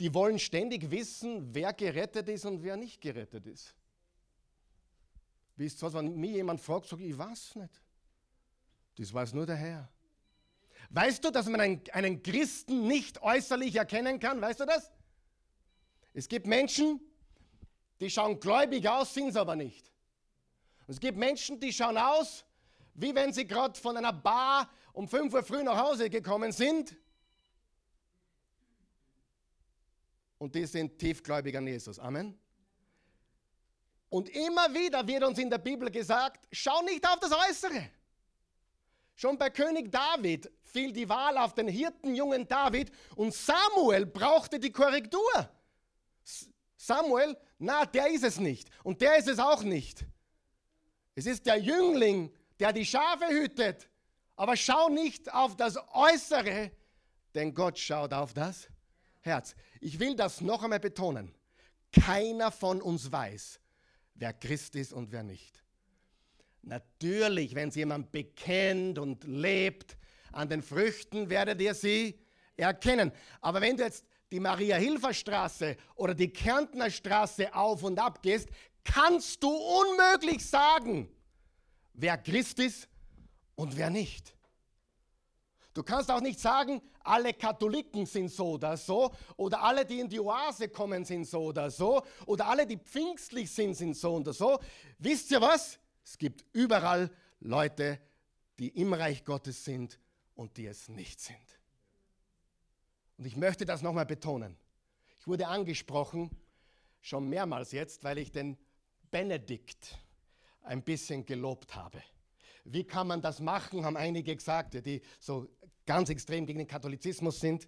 [0.00, 3.74] die wollen ständig wissen, wer gerettet ist und wer nicht gerettet ist.
[5.56, 7.82] Wisst ihr was, wenn mir jemand fragt, sage ich, ich weiß nicht.
[8.96, 9.88] Das weiß nur der Herr.
[10.90, 14.40] Weißt du, dass man einen, einen Christen nicht äußerlich erkennen kann?
[14.40, 14.92] Weißt du das?
[16.14, 17.00] Es gibt Menschen,
[18.00, 19.90] die schauen gläubig aus, sind es aber nicht.
[20.86, 22.44] Und es gibt Menschen, die schauen aus,
[23.00, 26.96] wie wenn sie gerade von einer Bar um 5 Uhr früh nach Hause gekommen sind.
[30.38, 31.98] Und die sind tiefgläubig an Jesus.
[31.98, 32.38] Amen.
[34.10, 37.90] Und immer wieder wird uns in der Bibel gesagt, schau nicht auf das Äußere.
[39.14, 44.72] Schon bei König David fiel die Wahl auf den Hirtenjungen David und Samuel brauchte die
[44.72, 45.50] Korrektur.
[46.76, 48.70] Samuel, na, der ist es nicht.
[48.82, 50.06] Und der ist es auch nicht.
[51.14, 53.88] Es ist der Jüngling, der die Schafe hütet.
[54.36, 56.70] Aber schau nicht auf das Äußere,
[57.34, 58.68] denn Gott schaut auf das
[59.20, 59.54] Herz.
[59.80, 61.34] Ich will das noch einmal betonen.
[61.92, 63.60] Keiner von uns weiß,
[64.14, 65.62] wer Christ ist und wer nicht.
[66.62, 69.96] Natürlich, wenn es jemand bekennt und lebt,
[70.32, 72.18] an den Früchten werdet ihr sie
[72.56, 73.10] erkennen.
[73.40, 78.48] Aber wenn du jetzt die Maria-Hilfer-Straße oder die Kärntner Straße auf und ab gehst,
[78.84, 81.08] kannst du unmöglich sagen,
[81.98, 82.88] wer Christ ist
[83.56, 84.34] und wer nicht.
[85.74, 90.08] Du kannst auch nicht sagen, alle Katholiken sind so oder so, oder alle, die in
[90.08, 94.32] die Oase kommen, sind so oder so, oder alle, die pfingstlich sind, sind so oder
[94.32, 94.58] so.
[94.98, 95.78] Wisst ihr was?
[96.04, 98.00] Es gibt überall Leute,
[98.58, 99.98] die im Reich Gottes sind
[100.34, 101.36] und die es nicht sind.
[103.16, 104.56] Und ich möchte das nochmal betonen.
[105.20, 106.30] Ich wurde angesprochen,
[107.00, 108.56] schon mehrmals jetzt, weil ich den
[109.10, 109.98] Benedikt
[110.68, 112.02] ein bisschen gelobt habe.
[112.64, 115.48] Wie kann man das machen, haben einige gesagt, die so
[115.86, 117.66] ganz extrem gegen den Katholizismus sind.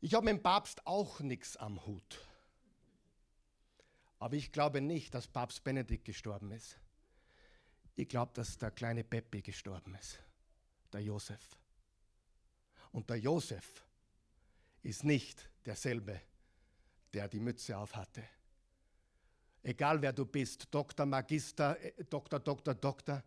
[0.00, 2.24] Ich habe mit dem Papst auch nichts am Hut.
[4.18, 6.78] Aber ich glaube nicht, dass Papst Benedikt gestorben ist.
[7.96, 10.20] Ich glaube, dass der kleine Peppi gestorben ist,
[10.92, 11.58] der Josef.
[12.92, 13.84] Und der Josef
[14.82, 16.20] ist nicht derselbe,
[17.12, 18.22] der die Mütze aufhatte.
[19.62, 23.22] Egal wer du bist, Doktor, Magister, äh, Doktor, Doktor, Doktor,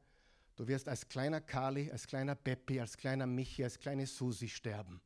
[0.56, 5.02] du wirst als kleiner Kali, als kleiner Peppi, als kleiner Michi, als kleine Susi sterben.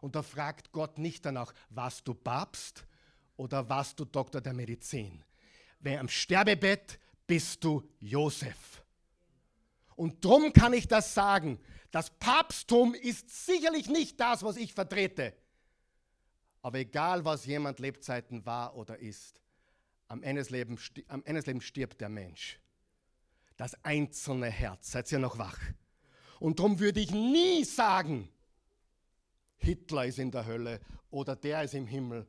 [0.00, 2.86] Und da fragt Gott nicht danach, warst du Papst
[3.36, 5.24] oder warst du Doktor der Medizin?
[5.80, 8.84] Wer am Sterbebett bist du Josef.
[9.94, 11.58] Und drum kann ich das sagen.
[11.90, 15.34] Das Papsttum ist sicherlich nicht das, was ich vertrete.
[16.62, 19.40] Aber egal, was jemand Lebzeiten war oder ist,
[20.08, 22.58] am Ende des Lebens, am Ende des Lebens stirbt der Mensch.
[23.56, 24.92] Das einzelne Herz.
[24.92, 25.58] Seid ihr noch wach?
[26.38, 28.28] Und darum würde ich nie sagen,
[29.56, 32.26] Hitler ist in der Hölle oder der ist im Himmel.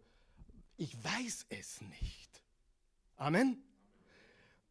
[0.78, 2.44] Ich weiß es nicht.
[3.18, 3.62] Amen.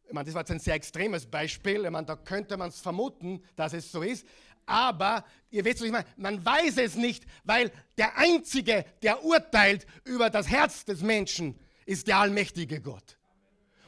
[0.07, 1.83] Ich meine, das war jetzt ein sehr extremes Beispiel.
[1.83, 4.25] Ich meine, da könnte man es vermuten, dass es so ist.
[4.65, 9.85] Aber ihr wisst, was ich meine, man weiß es nicht, weil der Einzige, der urteilt
[10.03, 13.17] über das Herz des Menschen, ist der allmächtige Gott.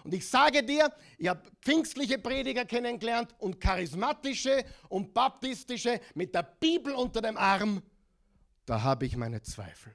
[0.03, 6.43] Und ich sage dir, ich habe pfingstliche Prediger kennengelernt und charismatische und baptistische mit der
[6.43, 7.83] Bibel unter dem Arm.
[8.65, 9.93] Da habe ich meine Zweifel.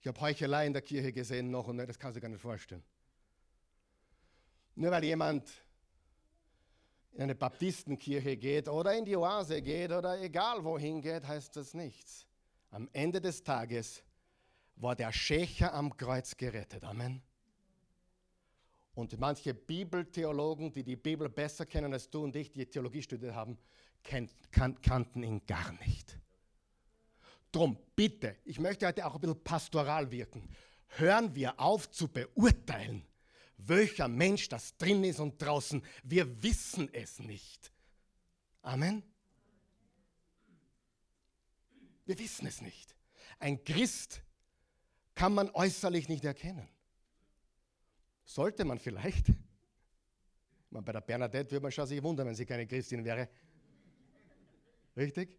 [0.00, 2.84] Ich habe Heuchelei in der Kirche gesehen noch und das kannst du gar nicht vorstellen.
[4.76, 5.50] Nur weil jemand
[7.14, 11.74] in eine Baptistenkirche geht oder in die Oase geht oder egal wohin geht, heißt das
[11.74, 12.26] nichts.
[12.70, 14.02] Am Ende des Tages
[14.76, 16.84] war der Schächer am Kreuz gerettet.
[16.84, 17.22] Amen.
[18.94, 23.34] Und manche Bibeltheologen, die die Bibel besser kennen als du und ich, die Theologie studiert
[23.34, 23.58] haben,
[24.02, 26.18] kannten ihn gar nicht.
[27.52, 30.48] Drum, bitte, ich möchte heute auch ein bisschen pastoral wirken.
[30.88, 33.02] Hören wir auf zu beurteilen,
[33.58, 35.82] welcher Mensch das drin ist und draußen.
[36.02, 37.72] Wir wissen es nicht.
[38.62, 39.02] Amen.
[42.06, 42.94] Wir wissen es nicht.
[43.38, 44.22] Ein Christ
[45.14, 46.68] kann man äußerlich nicht erkennen.
[48.24, 49.26] Sollte man vielleicht.
[50.70, 53.28] Man, bei der Bernadette würde man schon sich wundern, wenn sie keine Christin wäre.
[54.96, 55.36] Richtig?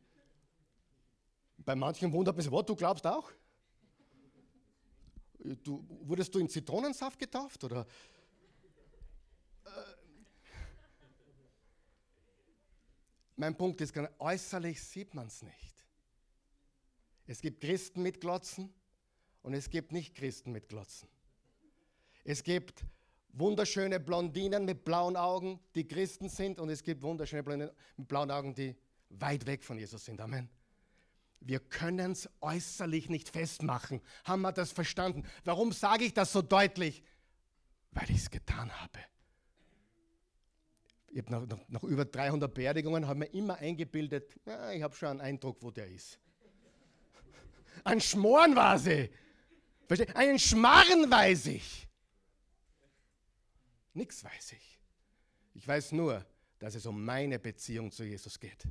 [1.58, 3.32] Bei manchen wundert man sich, was, du glaubst auch?
[5.40, 7.64] Du, wurdest du in Zitronensaft getauft?
[7.64, 7.86] Oder?
[9.66, 9.70] Äh,
[13.36, 15.77] mein Punkt ist, äußerlich sieht man es nicht.
[17.28, 18.74] Es gibt Christen mit Glotzen
[19.44, 21.10] und es gibt Nicht-Christen mit Glotzen.
[22.24, 22.86] Es gibt
[23.34, 28.32] wunderschöne Blondinen mit blauen Augen, die Christen sind, und es gibt wunderschöne Blondinen mit blauen
[28.32, 28.76] Augen, die
[29.10, 30.20] weit weg von Jesus sind.
[30.22, 30.50] Amen.
[31.40, 34.02] Wir können es äußerlich nicht festmachen.
[34.24, 35.24] Haben wir das verstanden?
[35.44, 37.04] Warum sage ich das so deutlich?
[37.92, 39.00] Weil ich es getan habe.
[41.10, 44.96] Ich habe nach, nach, nach, über 300 Beerdigungen habe mir immer eingebildet, ja, ich habe
[44.96, 46.20] schon einen Eindruck, wo der ist.
[47.84, 49.10] Ein Schmoren war sie.
[49.88, 50.16] Versteht?
[50.16, 51.88] Einen Schmarren weiß ich.
[53.94, 54.80] Nichts weiß ich.
[55.54, 56.26] Ich weiß nur,
[56.60, 58.68] dass es um meine Beziehung zu Jesus geht.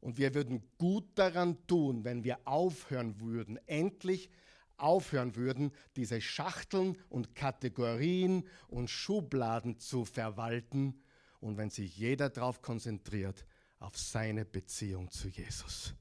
[0.00, 4.30] Und wir würden gut daran tun, wenn wir aufhören würden, endlich
[4.76, 11.00] aufhören würden, diese Schachteln und Kategorien und Schubladen zu verwalten
[11.40, 13.46] und wenn sich jeder darauf konzentriert,
[13.78, 15.94] auf seine Beziehung zu Jesus.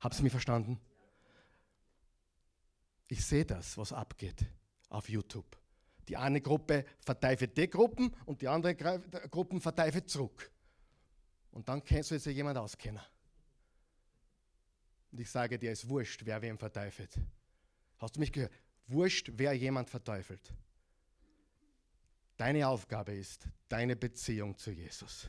[0.00, 0.80] Habt ihr mich verstanden?
[3.08, 4.44] Ich sehe das, was abgeht
[4.90, 5.58] auf YouTube.
[6.08, 10.50] Die eine Gruppe verteifelt die Gruppen und die andere Gruppen verteifelt zurück.
[11.50, 13.02] Und dann kennst du sich jemand auskennen.
[15.10, 17.18] Und ich sage dir, es ist wurscht, wer wem verteufelt.
[17.98, 18.52] Hast du mich gehört?
[18.86, 20.52] Wurscht, wer jemand verteufelt.
[22.36, 25.28] Deine Aufgabe ist deine Beziehung zu Jesus.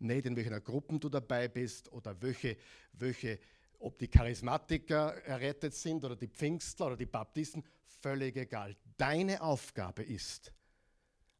[0.00, 2.56] Nicht in welcher Gruppen du dabei bist oder welche,
[2.92, 3.38] welche,
[3.78, 8.76] ob die Charismatiker errettet sind oder die Pfingstler oder die Baptisten, völlig egal.
[8.96, 10.52] Deine Aufgabe ist,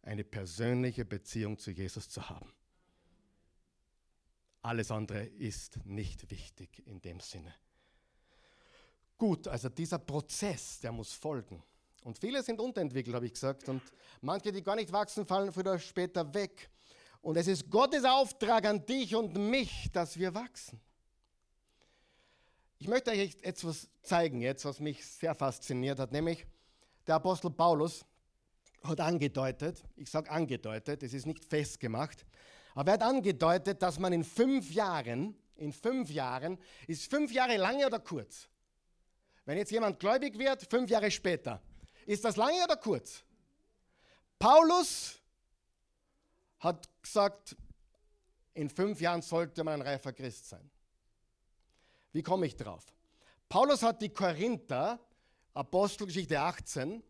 [0.03, 2.53] eine persönliche Beziehung zu Jesus zu haben.
[4.62, 7.55] Alles andere ist nicht wichtig in dem Sinne.
[9.16, 11.62] Gut, also dieser Prozess, der muss folgen.
[12.05, 13.68] Und viele sind unterentwickelt, habe ich gesagt.
[13.68, 13.83] Und
[14.21, 16.71] manche, die gar nicht wachsen, fallen früher oder später weg.
[17.20, 20.81] Und es ist Gottes Auftrag an dich und mich, dass wir wachsen.
[22.78, 26.46] Ich möchte euch etwas zeigen, jetzt, was mich sehr fasziniert hat, nämlich
[27.07, 28.04] der Apostel Paulus
[28.85, 32.24] hat angedeutet, ich sage angedeutet, es ist nicht festgemacht,
[32.74, 37.57] aber er hat angedeutet, dass man in fünf Jahren, in fünf Jahren, ist fünf Jahre
[37.57, 38.48] lange oder kurz?
[39.44, 41.61] Wenn jetzt jemand gläubig wird, fünf Jahre später,
[42.09, 43.22] Ist das lange oder kurz?
[44.38, 45.17] Paulus
[46.61, 47.57] hat gesagt,
[48.55, 50.71] in fünf Jahren sollte man ein reifer Christ sein.
[52.12, 52.85] Wie komme ich drauf?
[53.49, 54.99] Paulus hat die Korinther,
[55.55, 57.03] Apostelgeschichte 18,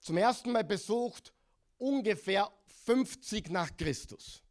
[0.00, 1.32] zum ersten Mal besucht,
[1.78, 2.50] ungefähr
[2.84, 4.42] 50 nach Christus.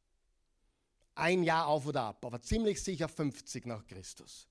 [1.16, 4.48] Ein Jahr auf oder ab, aber ziemlich sicher 50 nach Christus.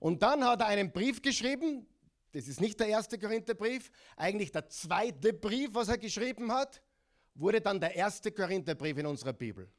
[0.00, 1.86] Und dann hat er einen Brief geschrieben,
[2.32, 6.80] das ist nicht der erste Korintherbrief, eigentlich der zweite Brief, was er geschrieben hat,
[7.38, 9.70] wurde dann der erste Korintherbrief in unserer Bibel.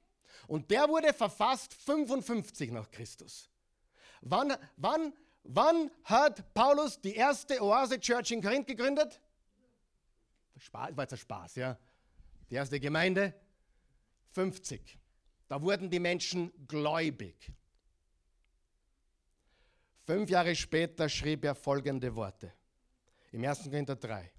[0.48, 3.50] Und der wurde verfasst 55 nach Christus.
[4.22, 9.22] Wann, wann, wann hat Paulus die erste Oase Church in Korinth gegründet?
[10.58, 11.78] Spaß, war jetzt ein Spaß, ja.
[12.50, 13.34] Die erste Gemeinde
[14.32, 14.98] 50.
[15.48, 17.52] Da wurden die Menschen gläubig.
[20.06, 22.52] Fünf Jahre später schrieb er folgende Worte
[23.32, 23.64] im 1.
[23.64, 24.32] Korinther 3.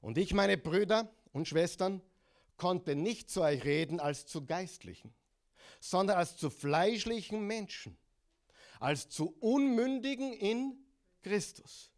[0.00, 2.00] Und ich, meine Brüder und Schwestern,
[2.56, 5.14] konnte nicht zu euch reden als zu Geistlichen,
[5.80, 7.96] sondern als zu fleischlichen Menschen,
[8.80, 10.76] als zu Unmündigen in
[11.22, 11.90] Christus.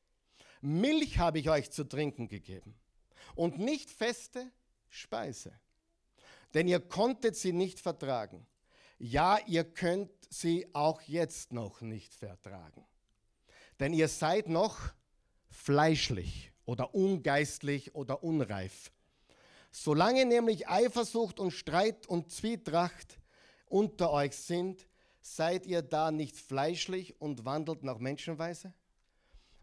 [0.60, 2.74] Milch habe ich euch zu trinken gegeben
[3.34, 4.50] und nicht feste
[4.88, 5.52] Speise,
[6.54, 8.46] denn ihr konntet sie nicht vertragen.
[8.98, 12.86] Ja, ihr könnt sie auch jetzt noch nicht vertragen
[13.80, 14.78] denn ihr seid noch
[15.50, 18.92] fleischlich oder ungeistlich oder unreif.
[19.76, 23.18] Solange nämlich Eifersucht und Streit und Zwietracht
[23.66, 24.86] unter euch sind,
[25.20, 28.72] seid ihr da nicht fleischlich und wandelt nach Menschenweise?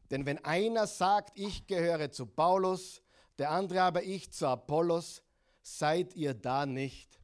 [0.10, 3.02] Denn wenn einer sagt, ich gehöre zu Paulus,
[3.39, 5.24] der andere aber ich zu Apollos,
[5.62, 7.17] seid ihr da nicht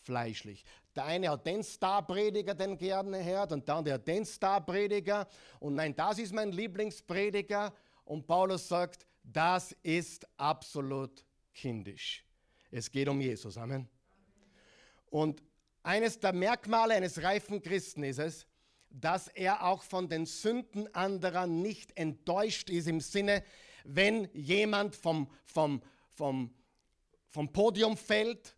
[0.00, 0.64] fleischlich.
[0.96, 5.28] Der eine hat den Star-Prediger, den gerne hört, und der andere hat den Star-Prediger.
[5.60, 7.74] Und nein, das ist mein Lieblingsprediger.
[8.06, 11.23] Und Paulus sagt, das ist absolut
[11.54, 12.24] kindisch.
[12.70, 13.56] Es geht um Jesus.
[13.56, 13.88] Amen.
[15.10, 15.42] Und
[15.82, 18.46] eines der Merkmale eines reifen Christen ist es,
[18.90, 23.44] dass er auch von den Sünden anderer nicht enttäuscht ist im Sinne,
[23.84, 26.54] wenn jemand vom, vom, vom,
[27.28, 28.56] vom Podium fällt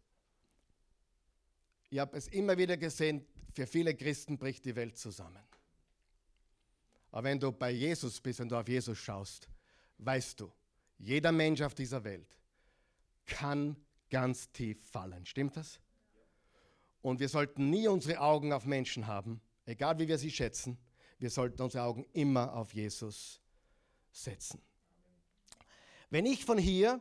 [1.91, 5.43] ich habe es immer wieder gesehen, für viele Christen bricht die Welt zusammen.
[7.11, 9.49] Aber wenn du bei Jesus bist, wenn du auf Jesus schaust,
[9.99, 10.53] weißt du,
[10.99, 12.36] jeder Mensch auf dieser Welt
[13.27, 13.77] kann
[14.11, 15.27] ganz tief fallen.
[15.27, 15.81] Stimmt das?
[17.03, 20.79] Und wir sollten nie unsere Augen auf Menschen haben, egal wie wir sie schätzen.
[21.19, 23.41] Wir sollten unsere Augen immer auf Jesus
[24.11, 24.61] setzen.
[26.11, 27.01] Wenn ich von hier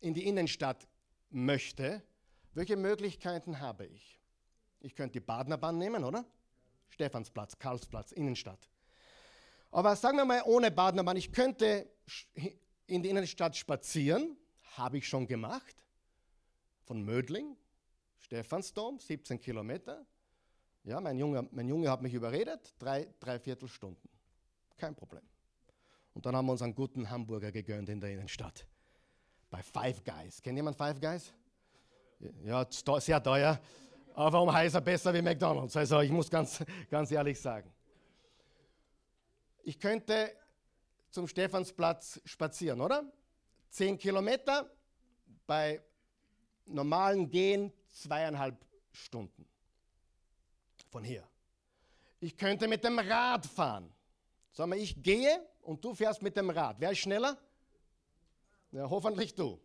[0.00, 0.86] in die Innenstadt
[1.30, 2.02] möchte,
[2.54, 4.20] welche Möglichkeiten habe ich?
[4.80, 6.24] Ich könnte die Badnerbahn nehmen, oder?
[6.90, 8.68] Stephansplatz, Karlsplatz, Innenstadt.
[9.70, 11.90] Aber sagen wir mal ohne Badnerbahn, ich könnte
[12.86, 14.36] in die Innenstadt spazieren,
[14.76, 15.74] habe ich schon gemacht.
[16.84, 17.56] Von Mödling,
[18.18, 20.06] Stephansdom, 17 Kilometer.
[20.84, 24.08] Ja, mein Junge, mein Junge hat mich überredet, drei, drei Viertelstunden.
[24.76, 25.22] Kein Problem.
[26.14, 28.66] Und dann haben wir uns einen guten Hamburger gegönnt in der Innenstadt.
[29.50, 30.40] Bei Five Guys.
[30.40, 31.32] Kennt jemand Five Guys?
[32.44, 33.60] Ja, sehr teuer,
[34.14, 35.76] aber um heißer besser wie McDonald's.
[35.76, 37.70] Also ich muss ganz, ganz ehrlich sagen.
[39.62, 40.32] Ich könnte
[41.16, 43.10] zum Stephansplatz spazieren, oder?
[43.70, 44.70] Zehn Kilometer,
[45.46, 45.82] bei
[46.66, 49.48] normalen Gehen zweieinhalb Stunden
[50.90, 51.26] von hier.
[52.20, 53.90] Ich könnte mit dem Rad fahren.
[54.52, 56.76] Sag mal, ich gehe und du fährst mit dem Rad.
[56.80, 57.38] Wer ist schneller?
[58.72, 59.58] Ja, hoffentlich du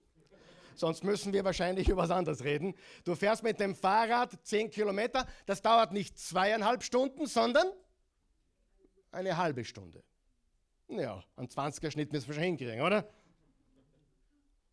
[0.74, 2.76] sonst müssen wir wahrscheinlich über was anderes reden.
[3.04, 7.68] Du fährst mit dem Fahrrad 10 Kilometer, das dauert nicht zweieinhalb Stunden, sondern
[9.12, 10.02] eine halbe Stunde.
[10.92, 13.08] Ja, einen 20er Schnitt müssen wir schon hinkriegen, oder?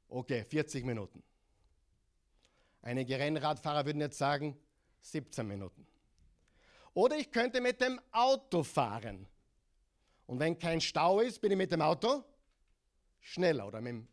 [0.09, 1.23] Okay, 40 Minuten.
[2.83, 4.57] Einige Rennradfahrer würden jetzt sagen
[5.01, 5.87] 17 Minuten.
[6.95, 9.27] Oder ich könnte mit dem Auto fahren.
[10.27, 12.25] Und wenn kein Stau ist, bin ich mit dem Auto
[13.21, 14.07] schneller oder mit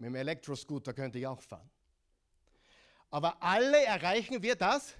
[0.00, 1.68] mit dem Elektroscooter könnte ich auch fahren.
[3.10, 4.94] Aber alle erreichen wir das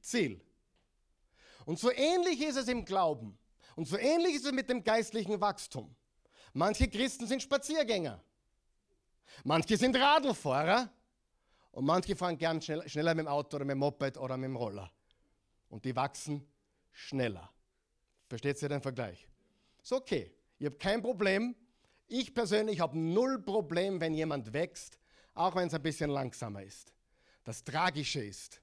[0.00, 0.40] Ziel.
[1.64, 3.38] Und so ähnlich ist es im Glauben.
[3.80, 5.96] Und so ähnlich ist es mit dem geistlichen Wachstum.
[6.52, 8.22] Manche Christen sind Spaziergänger.
[9.42, 10.92] Manche sind Radlfahrer.
[11.70, 14.48] Und manche fahren gern schnell, schneller mit dem Auto oder mit dem Moped oder mit
[14.48, 14.92] dem Roller.
[15.70, 16.46] Und die wachsen
[16.92, 17.50] schneller.
[18.28, 19.26] Versteht ihr den Vergleich?
[19.82, 20.30] Ist okay.
[20.58, 21.56] Ich habe kein Problem,
[22.06, 24.98] ich persönlich habe null Problem, wenn jemand wächst,
[25.32, 26.92] auch wenn es ein bisschen langsamer ist.
[27.44, 28.60] Das Tragische ist,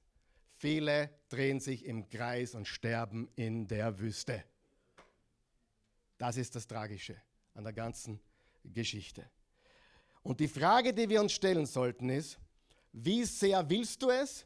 [0.54, 4.44] viele drehen sich im Kreis und sterben in der Wüste.
[6.18, 7.16] Das ist das Tragische
[7.54, 8.20] an der ganzen
[8.64, 9.30] Geschichte.
[10.22, 12.38] Und die Frage, die wir uns stellen sollten, ist,
[12.92, 14.44] wie sehr willst du es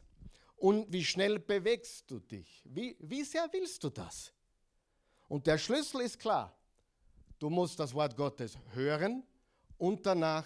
[0.55, 2.61] und wie schnell bewegst du dich?
[2.65, 4.31] Wie, wie sehr willst du das?
[5.27, 6.55] Und der Schlüssel ist klar.
[7.39, 9.23] Du musst das Wort Gottes hören
[9.77, 10.45] und danach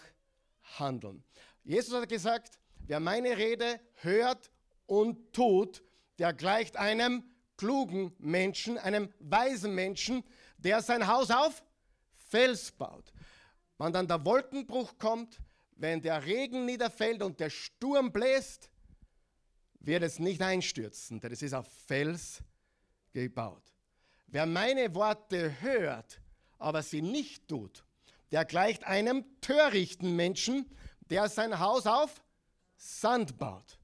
[0.80, 1.24] handeln.
[1.64, 4.50] Jesus hat gesagt, wer meine Rede hört
[4.86, 5.84] und tut,
[6.18, 7.24] der gleicht einem
[7.58, 10.24] klugen Menschen, einem weisen Menschen,
[10.58, 11.64] der sein Haus auf
[12.30, 13.12] Fels baut.
[13.78, 15.40] Wenn dann der Wolkenbruch kommt,
[15.76, 18.70] wenn der Regen niederfällt und der Sturm bläst,
[19.80, 22.42] wird es nicht einstürzen, denn es ist auf Fels
[23.14, 23.64] gebaut.
[24.28, 26.22] Wer meine Worte hört,
[26.58, 27.86] aber sie nicht tut,
[28.32, 30.70] der gleicht einem törichten Menschen,
[31.10, 32.24] der sein Haus auf
[32.76, 33.80] Sand baut.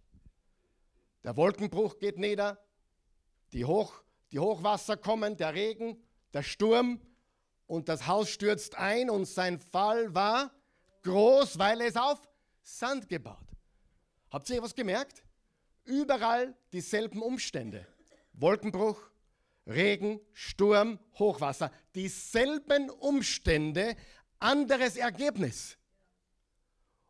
[1.23, 2.59] Der Wolkenbruch geht nieder,
[3.53, 3.93] die, Hoch,
[4.31, 6.01] die Hochwasser kommen, der Regen,
[6.33, 6.99] der Sturm
[7.67, 10.51] und das Haus stürzt ein und sein Fall war
[11.03, 12.19] groß, weil es auf
[12.61, 13.37] Sand gebaut.
[14.31, 15.23] Habt ihr was gemerkt?
[15.83, 17.85] Überall dieselben Umstände.
[18.33, 18.99] Wolkenbruch,
[19.67, 21.71] Regen, Sturm, Hochwasser.
[21.93, 23.95] Dieselben Umstände,
[24.39, 25.77] anderes Ergebnis.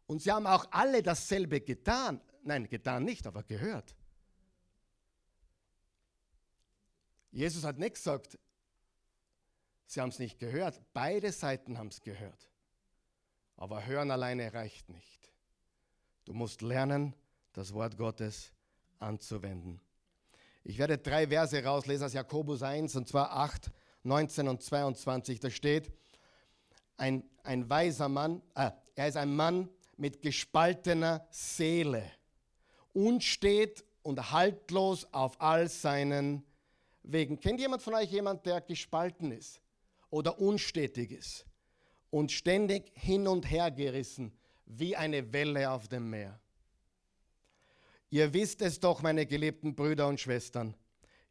[0.05, 2.19] Und sie haben auch alle dasselbe getan.
[2.43, 3.95] Nein, getan nicht, aber gehört.
[7.34, 8.38] Jesus hat nicht gesagt,
[9.88, 10.79] sie haben es nicht gehört.
[10.93, 12.49] Beide Seiten haben es gehört.
[13.57, 15.31] Aber hören alleine reicht nicht.
[16.25, 17.15] Du musst lernen,
[17.53, 18.53] das Wort Gottes
[18.99, 19.81] anzuwenden.
[20.63, 23.71] Ich werde drei Verse rauslesen aus Jakobus 1, und zwar 8,
[24.03, 25.39] 19 und 22.
[25.39, 25.91] Da steht,
[26.97, 32.09] ein, ein weiser Mann, äh, er ist ein Mann mit gespaltener Seele,
[32.93, 36.45] unstet und haltlos auf all seinen
[37.04, 37.39] Wegen.
[37.39, 39.62] Kennt jemand von euch jemand, der gespalten ist
[40.10, 41.45] oder unstetig ist
[42.10, 46.39] und ständig hin und her gerissen wie eine Welle auf dem Meer?
[48.10, 50.76] Ihr wisst es doch, meine geliebten Brüder und Schwestern.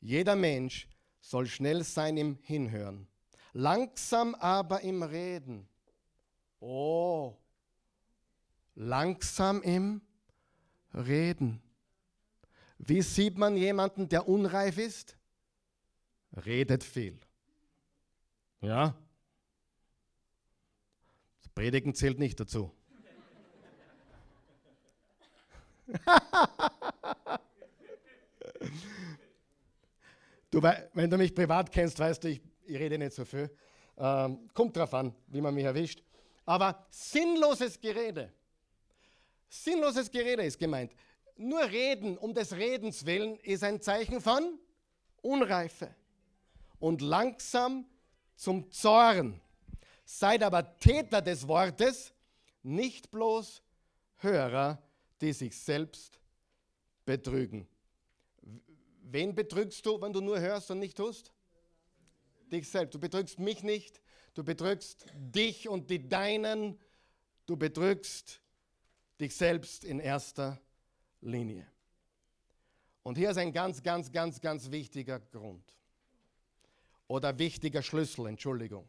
[0.01, 0.89] Jeder Mensch
[1.21, 3.07] soll schnell sein im Hinhören,
[3.53, 5.69] langsam aber im Reden.
[6.59, 7.37] Oh,
[8.75, 10.03] langsam im
[10.93, 11.63] Reden.
[12.79, 15.17] Wie sieht man jemanden, der unreif ist?
[16.45, 17.19] Redet viel.
[18.61, 18.97] Ja?
[21.43, 22.73] Das Predigen zählt nicht dazu.
[30.51, 33.51] du, wenn du mich privat kennst, weißt du, ich, ich rede nicht so viel.
[33.99, 36.03] Ähm, kommt drauf an, wie man mich erwischt.
[36.47, 38.33] Aber sinnloses Gerede.
[39.49, 40.95] Sinnloses Gerede ist gemeint.
[41.37, 44.59] Nur reden um des Redens willen ist ein Zeichen von
[45.21, 45.95] Unreife.
[46.83, 47.87] Und langsam
[48.35, 49.41] zum Zorn.
[50.05, 52.13] Seid aber Täter des Wortes,
[52.63, 53.63] nicht bloß
[54.19, 54.83] Hörer
[55.23, 56.21] die sich selbst
[57.05, 57.67] betrügen.
[59.05, 61.33] Wen betrügst du, wenn du nur hörst und nicht tust?
[62.51, 62.95] Dich selbst.
[62.95, 64.03] Du betrügst mich nicht.
[64.35, 66.79] Du betrügst dich und die Deinen.
[67.47, 68.41] Du betrügst
[69.21, 70.61] dich selbst in erster
[71.21, 71.69] Linie.
[73.05, 75.65] Und hier ist ein ganz, ganz, ganz, ganz wichtiger Grund.
[77.13, 78.89] Oder wichtiger Schlüssel, Entschuldigung.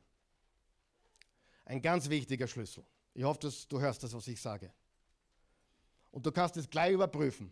[1.65, 2.86] Ein ganz wichtiger Schlüssel.
[3.13, 4.71] Ich hoffe, dass du hörst das, was ich sage.
[6.09, 7.51] Und du kannst es gleich überprüfen.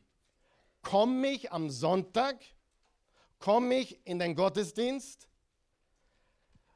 [0.82, 2.40] Komme ich am Sonntag,
[3.38, 5.28] komme ich in den Gottesdienst,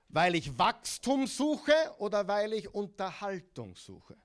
[0.09, 4.17] weil ich Wachstum suche oder weil ich Unterhaltung suche?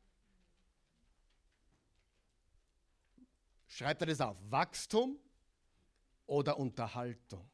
[3.69, 4.37] Schreibt er das auf.
[4.51, 5.17] Wachstum
[6.27, 7.49] oder Unterhaltung?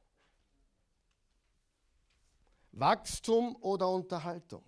[2.76, 4.62] Wachstum oder Unterhaltung?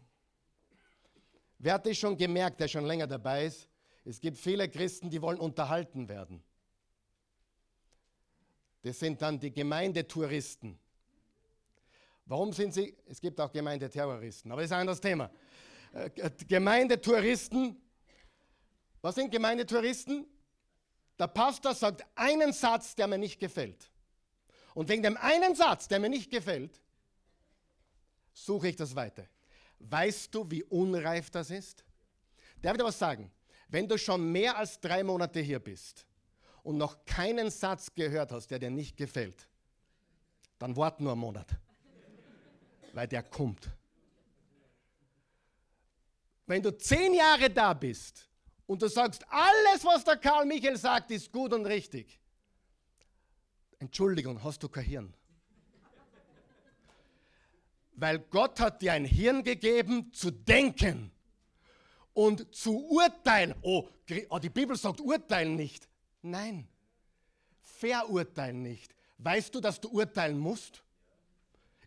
[1.58, 3.68] Wer hat das schon gemerkt, der schon länger dabei ist?
[4.04, 6.42] Es gibt viele Christen, die wollen unterhalten werden.
[8.82, 10.78] Das sind dann die Gemeindetouristen.
[12.24, 12.96] Warum sind sie?
[13.06, 15.30] Es gibt auch Gemeindeterroristen, aber das ist ein anderes Thema.
[15.92, 17.76] Äh, Gemeindetouristen.
[19.02, 20.26] Was sind Gemeindetouristen?
[21.18, 23.90] Der Pastor sagt einen Satz, der mir nicht gefällt.
[24.74, 26.80] Und wegen dem einen Satz, der mir nicht gefällt,
[28.44, 29.26] suche ich das weiter.
[29.78, 31.84] Weißt du, wie unreif das ist?
[32.56, 33.30] Ich dir was sagen?
[33.68, 36.06] Wenn du schon mehr als drei Monate hier bist
[36.62, 39.46] und noch keinen Satz gehört hast, der dir nicht gefällt,
[40.58, 41.46] dann wart nur einen Monat,
[42.92, 43.70] weil der kommt.
[46.46, 48.26] Wenn du zehn Jahre da bist
[48.66, 52.18] und du sagst, alles, was der Karl Michael sagt, ist gut und richtig,
[53.78, 55.14] Entschuldigung, hast du kein Hirn.
[58.00, 61.10] Weil Gott hat dir ein Hirn gegeben zu denken
[62.12, 63.54] und zu urteilen.
[63.60, 63.88] Oh,
[64.28, 65.88] oh, die Bibel sagt urteilen nicht.
[66.22, 66.68] Nein,
[67.62, 68.94] verurteilen nicht.
[69.18, 70.84] Weißt du, dass du urteilen musst?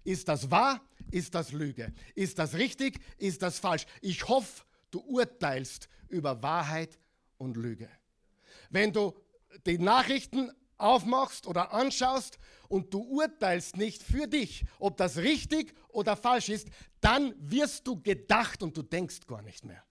[0.03, 0.82] Ist das wahr?
[1.12, 1.93] Ist das Lüge?
[2.14, 2.99] Ist das richtig?
[3.18, 3.86] Ist das falsch?
[4.01, 6.99] Ich hoffe, du urteilst über Wahrheit
[7.38, 7.89] und Lüge.
[8.70, 9.14] Wenn du
[9.66, 10.51] die Nachrichten
[10.82, 16.70] aufmachst oder anschaust und du urteilst nicht für dich, ob das richtig oder falsch ist,
[17.00, 19.84] dann wirst du gedacht und du denkst gar nicht mehr.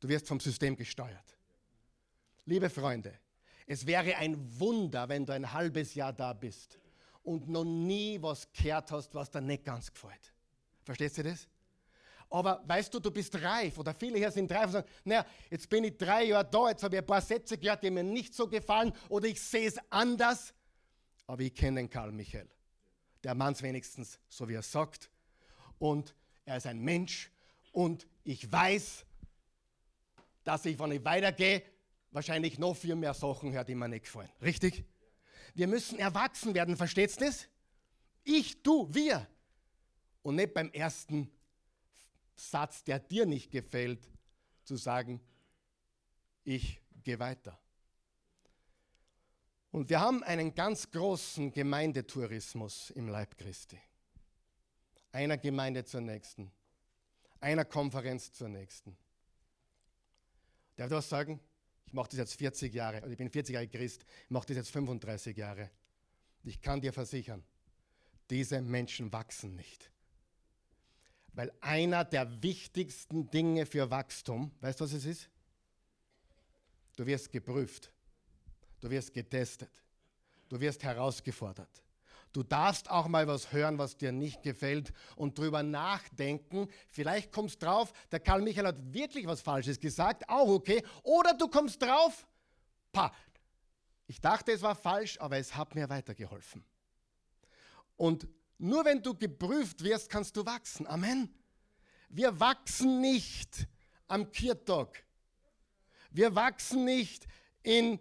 [0.00, 1.38] Du wirst vom System gesteuert.
[2.44, 3.18] Liebe Freunde,
[3.66, 6.78] es wäre ein Wunder, wenn du ein halbes Jahr da bist
[7.22, 10.32] und noch nie was gehört hast, was dir nicht ganz gefällt.
[10.82, 11.48] Verstehst du das?
[12.34, 15.70] Aber weißt du, du bist reif oder viele hier sind reif und sagen, naja, jetzt
[15.70, 18.34] bin ich drei Jahre da, jetzt habe ich ein paar Sätze gehört, die mir nicht
[18.34, 20.52] so gefallen oder ich sehe es anders.
[21.28, 22.48] Aber ich kenne den Karl Michael.
[23.22, 25.12] Der Mann wenigstens, so wie er sagt.
[25.78, 26.12] Und
[26.44, 27.30] er ist ein Mensch
[27.70, 29.06] und ich weiß,
[30.42, 31.62] dass ich, wenn ich weitergehe,
[32.10, 34.30] wahrscheinlich noch viel mehr Sachen höre, die mir nicht gefallen.
[34.42, 34.82] Richtig?
[35.54, 37.46] Wir müssen erwachsen werden, versteht's das?
[38.24, 39.24] Ich, du, wir.
[40.22, 41.30] Und nicht beim ersten
[42.36, 44.08] Satz, der dir nicht gefällt,
[44.64, 45.20] zu sagen,
[46.42, 47.58] ich gehe weiter.
[49.70, 53.78] Und wir haben einen ganz großen Gemeindetourismus im Leib Christi.
[55.10, 56.52] Einer Gemeinde zur nächsten,
[57.40, 58.96] einer Konferenz zur nächsten.
[60.76, 61.40] Darf ich was sagen?
[61.86, 64.56] Ich mache das jetzt 40 Jahre, also ich bin 40 Jahre Christ, ich mache das
[64.56, 65.70] jetzt 35 Jahre.
[66.42, 67.44] Ich kann dir versichern,
[68.30, 69.90] diese Menschen wachsen nicht.
[71.34, 75.28] Weil einer der wichtigsten Dinge für Wachstum, weißt du, was es ist?
[76.96, 77.92] Du wirst geprüft,
[78.80, 79.70] du wirst getestet,
[80.48, 81.82] du wirst herausgefordert.
[82.32, 86.68] Du darfst auch mal was hören, was dir nicht gefällt und drüber nachdenken.
[86.88, 90.84] Vielleicht kommst drauf, der Karl Michael hat wirklich was Falsches gesagt, auch okay.
[91.04, 92.26] Oder du kommst drauf,
[92.92, 93.12] pa,
[94.06, 96.64] ich dachte, es war falsch, aber es hat mir weitergeholfen.
[97.96, 98.26] Und
[98.58, 100.86] nur wenn du geprüft wirst, kannst du wachsen.
[100.86, 101.34] Amen.
[102.08, 103.66] Wir wachsen nicht
[104.06, 105.04] am Kirtag.
[106.10, 107.26] Wir wachsen nicht
[107.62, 107.98] in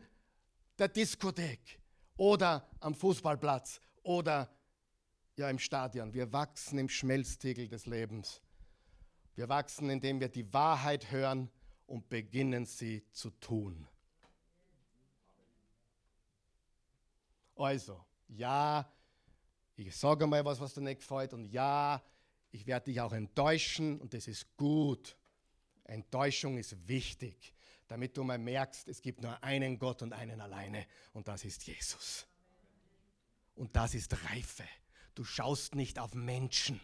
[0.77, 1.79] der Diskothek
[2.17, 4.49] oder am Fußballplatz oder
[5.35, 6.13] ja im Stadion.
[6.13, 8.41] Wir wachsen im Schmelztiegel des Lebens.
[9.35, 11.49] Wir wachsen, indem wir die Wahrheit hören
[11.87, 13.87] und beginnen sie zu tun.
[17.55, 18.91] Also, ja,
[19.75, 22.03] ich sage mal was, was dir nicht gefällt und ja,
[22.51, 25.17] ich werde dich auch enttäuschen und das ist gut.
[25.85, 27.53] Enttäuschung ist wichtig,
[27.87, 31.63] damit du mal merkst, es gibt nur einen Gott und einen alleine und das ist
[31.65, 32.27] Jesus.
[33.55, 34.63] Und das ist Reife.
[35.15, 36.79] Du schaust nicht auf Menschen.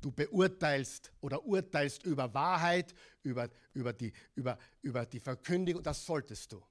[0.00, 6.52] Du beurteilst oder urteilst über Wahrheit, über, über, die, über, über die Verkündigung, das solltest
[6.52, 6.62] du.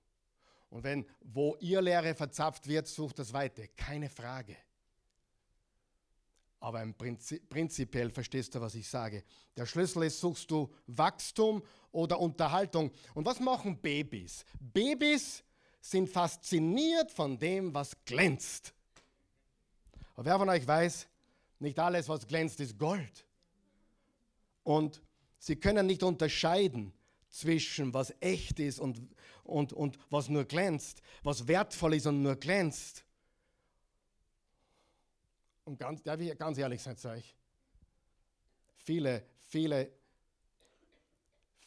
[0.70, 4.58] Und wenn wo ihr Lehre verzapft wird, sucht das Weite, keine Frage.
[6.66, 9.24] Aber im Prinzip, prinzipiell verstehst du, was ich sage.
[9.56, 11.62] Der Schlüssel ist, suchst du Wachstum
[11.92, 12.90] oder Unterhaltung.
[13.14, 14.44] Und was machen Babys?
[14.60, 15.44] Babys
[15.80, 18.74] sind fasziniert von dem, was glänzt.
[20.16, 21.08] Aber wer von euch weiß,
[21.60, 23.28] nicht alles, was glänzt, ist Gold.
[24.64, 25.04] Und
[25.38, 26.94] sie können nicht unterscheiden
[27.30, 29.08] zwischen was echt ist und,
[29.44, 33.06] und, und was nur glänzt, was wertvoll ist und nur glänzt.
[35.76, 37.36] Und ganz, darf ich ganz ehrlich sein zu euch?
[38.78, 39.92] Viele, viele,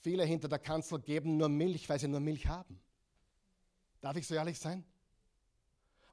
[0.00, 2.80] viele hinter der Kanzel geben nur Milch, weil sie nur Milch haben.
[4.00, 4.82] Darf ich so ehrlich sein?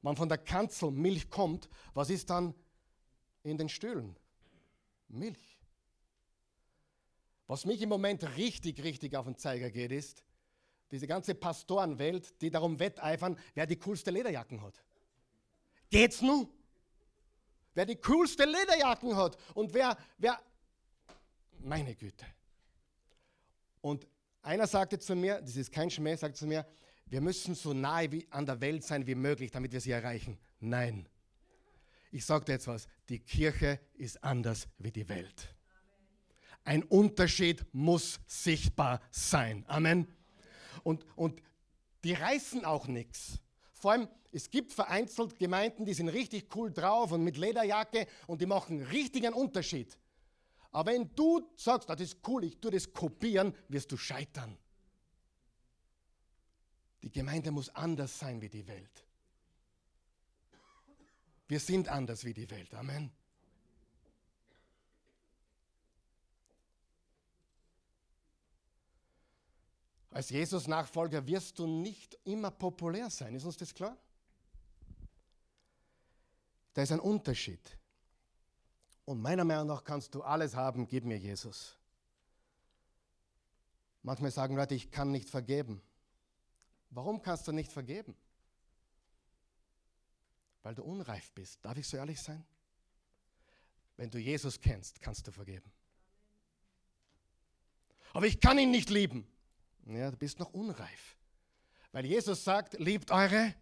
[0.02, 2.54] Wenn von der Kanzel Milch kommt, was ist dann
[3.44, 4.14] in den Stühlen?
[5.08, 5.58] Milch.
[7.46, 10.22] Was mich im Moment richtig, richtig auf den Zeiger geht, ist
[10.90, 14.84] diese ganze Pastorenwelt, die darum wetteifern, wer die coolste Lederjacken hat.
[15.88, 16.50] Geht's nun?
[17.76, 20.40] Wer die coolste Lederjacken hat und wer, wer,
[21.58, 22.24] meine Güte.
[23.82, 24.06] Und
[24.40, 26.66] einer sagte zu mir, das ist kein Schmäh, sagte zu mir,
[27.04, 30.38] wir müssen so nahe wie an der Welt sein wie möglich, damit wir sie erreichen.
[30.58, 31.06] Nein.
[32.10, 35.54] Ich sage dir jetzt was, die Kirche ist anders wie die Welt.
[36.64, 39.66] Ein Unterschied muss sichtbar sein.
[39.68, 40.10] Amen.
[40.82, 41.42] Und, und
[42.04, 43.38] die reißen auch nichts.
[43.74, 48.42] Vor allem, es gibt vereinzelt Gemeinden, die sind richtig cool drauf und mit Lederjacke und
[48.42, 49.96] die machen richtigen Unterschied.
[50.72, 54.58] Aber wenn du sagst, das ist cool, ich tue das kopieren, wirst du scheitern.
[57.02, 59.06] Die Gemeinde muss anders sein wie die Welt.
[61.48, 62.74] Wir sind anders wie die Welt.
[62.74, 63.10] Amen.
[70.10, 73.34] Als Jesus-Nachfolger wirst du nicht immer populär sein.
[73.34, 73.96] Ist uns das klar?
[76.76, 77.78] Da ist ein Unterschied.
[79.06, 81.74] Und meiner Meinung nach kannst du alles haben, gib mir Jesus.
[84.02, 85.80] Manchmal sagen Leute, ich kann nicht vergeben.
[86.90, 88.14] Warum kannst du nicht vergeben?
[90.62, 91.64] Weil du unreif bist.
[91.64, 92.44] Darf ich so ehrlich sein?
[93.96, 95.72] Wenn du Jesus kennst, kannst du vergeben.
[98.12, 99.26] Aber ich kann ihn nicht lieben.
[99.86, 101.16] Ja, du bist noch unreif.
[101.92, 103.54] Weil Jesus sagt, liebt eure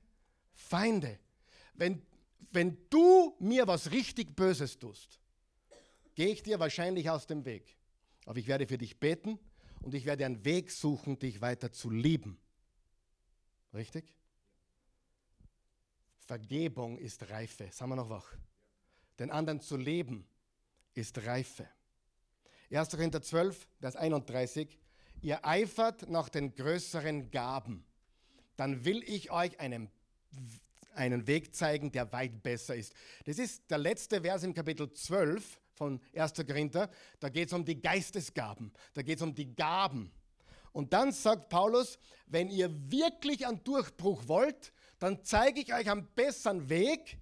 [0.53, 1.21] Feinde.
[1.75, 2.05] Wenn,
[2.55, 5.21] wenn du mir was richtig Böses tust,
[6.15, 7.77] gehe ich dir wahrscheinlich aus dem Weg.
[8.27, 9.39] Aber ich werde für dich beten
[9.83, 12.39] und ich werde einen Weg suchen, dich weiter zu lieben.
[13.75, 14.15] Richtig?
[16.21, 17.69] Vergebung ist Reife.
[17.71, 18.27] Sagen wir noch wach.
[19.19, 20.27] Den anderen zu leben
[20.95, 21.69] ist Reife.
[22.71, 22.91] 1.
[22.91, 24.79] Korinther 12, Vers 31.
[25.21, 27.85] Ihr eifert nach den größeren Gaben.
[28.57, 29.91] Dann will ich euch einen,
[30.95, 32.95] einen Weg zeigen, der weit besser ist.
[33.25, 36.33] Das ist der letzte Vers im Kapitel 12 von 1.
[36.47, 36.91] Korinther.
[37.21, 38.73] Da geht es um die Geistesgaben.
[38.95, 40.11] Da geht es um die Gaben.
[40.73, 46.07] Und dann sagt Paulus, wenn ihr wirklich einen Durchbruch wollt, dann zeige ich euch einen
[46.15, 47.19] besseren Weg.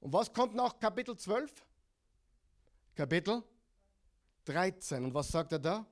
[0.00, 1.50] Und was kommt nach Kapitel 12?
[2.94, 3.42] Kapitel
[4.44, 5.04] 13.
[5.04, 5.86] Und was sagt er da?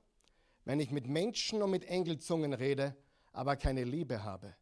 [0.63, 2.95] Wenn ich mit Menschen und mit Engelzungen rede,
[3.33, 4.55] aber keine Liebe habe,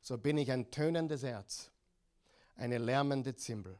[0.00, 1.70] so bin ich ein tönendes Erz,
[2.56, 3.78] eine lärmende Zimbel.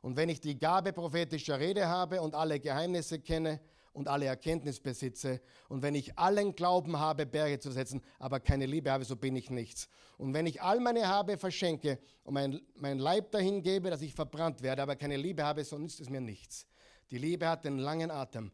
[0.00, 3.60] Und wenn ich die Gabe prophetischer Rede habe und alle Geheimnisse kenne
[3.92, 8.66] und alle Erkenntnis besitze, und wenn ich allen Glauben habe, Berge zu setzen, aber keine
[8.66, 9.88] Liebe habe, so bin ich nichts.
[10.18, 14.14] Und wenn ich all meine Habe verschenke und mein, mein Leib dahin gebe, dass ich
[14.14, 16.66] verbrannt werde, aber keine Liebe habe, so nützt es mir nichts.
[17.10, 18.50] Die Liebe hat den langen Atem.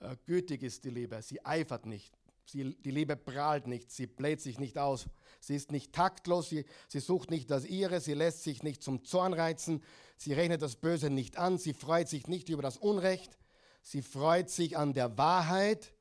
[0.00, 2.18] Äh, gütig ist die Liebe, sie eifert nicht.
[2.46, 5.06] Sie, die Liebe prahlt nicht, sie bläht sich nicht aus.
[5.40, 9.04] Sie ist nicht taktlos, sie, sie sucht nicht das Ihre, sie lässt sich nicht zum
[9.04, 9.82] Zorn reizen,
[10.16, 13.36] sie rechnet das Böse nicht an, sie freut sich nicht über das Unrecht,
[13.82, 15.92] sie freut sich an der Wahrheit,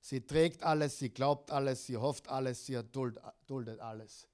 [0.00, 4.28] sie trägt alles, sie glaubt alles, sie hofft alles, sie duldet alles.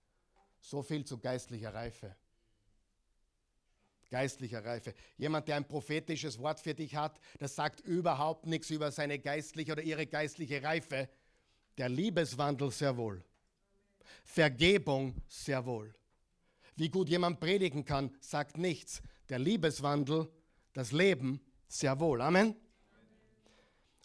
[0.60, 2.14] So viel zu geistlicher Reife
[4.10, 4.94] geistlicher Reife.
[5.16, 9.72] Jemand, der ein prophetisches Wort für dich hat, das sagt überhaupt nichts über seine geistliche
[9.72, 11.08] oder ihre geistliche Reife.
[11.78, 13.24] Der Liebeswandel sehr wohl.
[14.24, 15.94] Vergebung sehr wohl.
[16.76, 19.00] Wie gut jemand predigen kann, sagt nichts.
[19.28, 20.28] Der Liebeswandel,
[20.72, 22.20] das Leben sehr wohl.
[22.20, 22.54] Amen.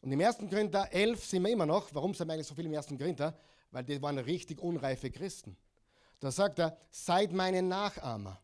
[0.01, 0.37] Und im 1.
[0.49, 1.93] Korinther 11 sind wir immer noch.
[1.93, 2.87] Warum sind wir eigentlich so viel im 1.
[2.87, 3.37] Korinther?
[3.71, 5.57] Weil die waren richtig unreife Christen.
[6.19, 8.39] Da sagt er, seid meine Nachahmer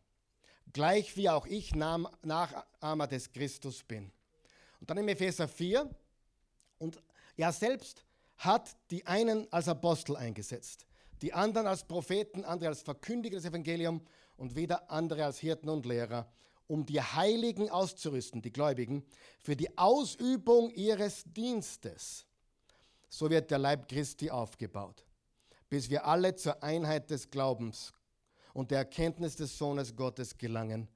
[0.72, 4.10] gleich wie auch ich Nachahmer des Christus bin.
[4.80, 5.88] Und dann im Epheser 4,
[6.78, 7.02] und
[7.36, 8.04] er selbst
[8.40, 10.86] hat die einen als Apostel eingesetzt,
[11.20, 14.02] die anderen als Propheten, andere als Verkündiger des Evangeliums
[14.38, 16.26] und wieder andere als Hirten und Lehrer,
[16.66, 19.04] um die Heiligen auszurüsten, die Gläubigen,
[19.40, 22.24] für die Ausübung ihres Dienstes.
[23.10, 25.04] So wird der Leib Christi aufgebaut,
[25.68, 27.92] bis wir alle zur Einheit des Glaubens
[28.54, 30.88] und der Erkenntnis des Sohnes Gottes gelangen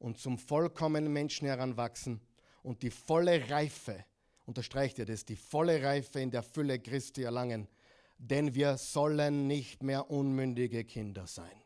[0.00, 2.20] und zum vollkommenen Menschen heranwachsen
[2.64, 4.04] und die volle Reife,
[4.48, 7.68] unterstreicht ihr das, die volle Reife in der Fülle Christi erlangen,
[8.16, 11.62] denn wir sollen nicht mehr unmündige Kinder sein.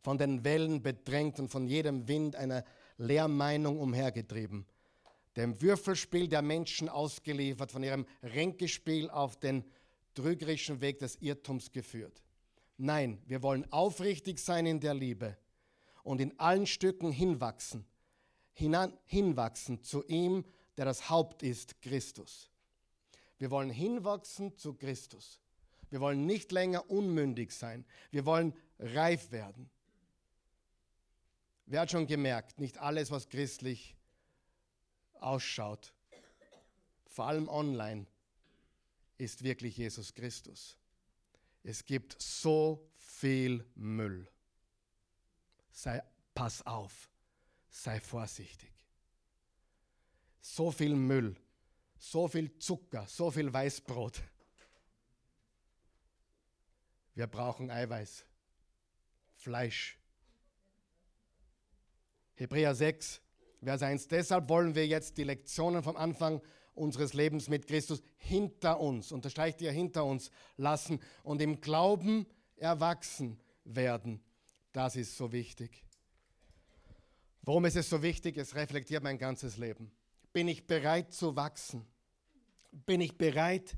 [0.00, 2.64] Von den Wellen bedrängt und von jedem Wind einer
[2.98, 4.64] Lehrmeinung umhergetrieben,
[5.36, 9.64] dem Würfelspiel der Menschen ausgeliefert, von ihrem Ränkespiel auf den
[10.14, 12.22] trügerischen Weg des Irrtums geführt.
[12.76, 15.36] Nein, wir wollen aufrichtig sein in der Liebe
[16.04, 17.84] und in allen Stücken hinwachsen,
[18.52, 20.44] hinan, hinwachsen zu ihm,
[20.76, 22.50] der das Haupt ist, Christus.
[23.38, 25.40] Wir wollen hinwachsen zu Christus.
[25.90, 27.84] Wir wollen nicht länger unmündig sein.
[28.10, 29.70] Wir wollen reif werden.
[31.66, 33.96] Wer hat schon gemerkt, nicht alles, was christlich
[35.14, 35.94] ausschaut,
[37.06, 38.06] vor allem online,
[39.16, 40.76] ist wirklich Jesus Christus.
[41.62, 44.28] Es gibt so viel Müll.
[45.70, 46.02] Sei,
[46.34, 47.10] pass auf,
[47.70, 48.73] sei vorsichtig.
[50.46, 51.34] So viel Müll,
[51.96, 54.20] so viel Zucker, so viel Weißbrot.
[57.14, 58.26] Wir brauchen Eiweiß,
[59.36, 59.98] Fleisch.
[62.34, 63.22] Hebräer 6,
[63.62, 64.08] Vers 1.
[64.08, 66.42] Deshalb wollen wir jetzt die Lektionen vom Anfang
[66.74, 72.26] unseres Lebens mit Christus hinter uns, unterstreicht ihr hinter uns lassen und im Glauben
[72.56, 74.22] erwachsen werden.
[74.72, 75.86] Das ist so wichtig.
[77.40, 78.36] Warum ist es so wichtig?
[78.36, 79.90] Es reflektiert mein ganzes Leben.
[80.34, 81.86] Bin ich bereit zu wachsen?
[82.72, 83.76] Bin ich bereit,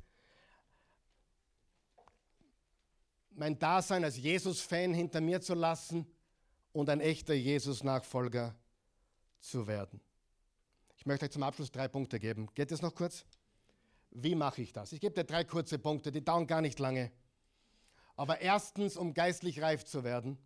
[3.32, 6.07] mein Dasein als Jesus-Fan hinter mir zu lassen
[6.72, 8.57] und ein echter Jesus-Nachfolger
[9.38, 10.00] zu werden.
[10.96, 12.48] Ich möchte euch zum Abschluss drei Punkte geben.
[12.54, 13.26] Geht es noch kurz?
[14.11, 14.92] Wie mache ich das?
[14.92, 17.12] Ich gebe dir drei kurze Punkte, die dauern gar nicht lange.
[18.16, 20.38] Aber erstens, um geistlich reif zu werden,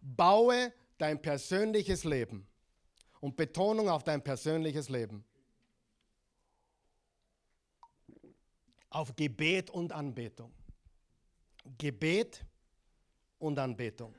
[0.00, 2.48] baue dein persönliches Leben
[3.20, 5.24] und Betonung auf dein persönliches Leben.
[8.96, 10.50] Auf Gebet und Anbetung.
[11.76, 12.42] Gebet
[13.38, 14.14] und Anbetung.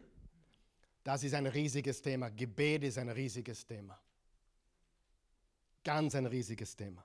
[1.03, 2.30] Das ist ein riesiges Thema.
[2.30, 3.99] Gebet ist ein riesiges Thema.
[5.84, 7.03] Ganz ein riesiges Thema.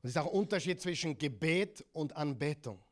[0.00, 2.82] Und es ist auch ein Unterschied zwischen Gebet und Anbetung.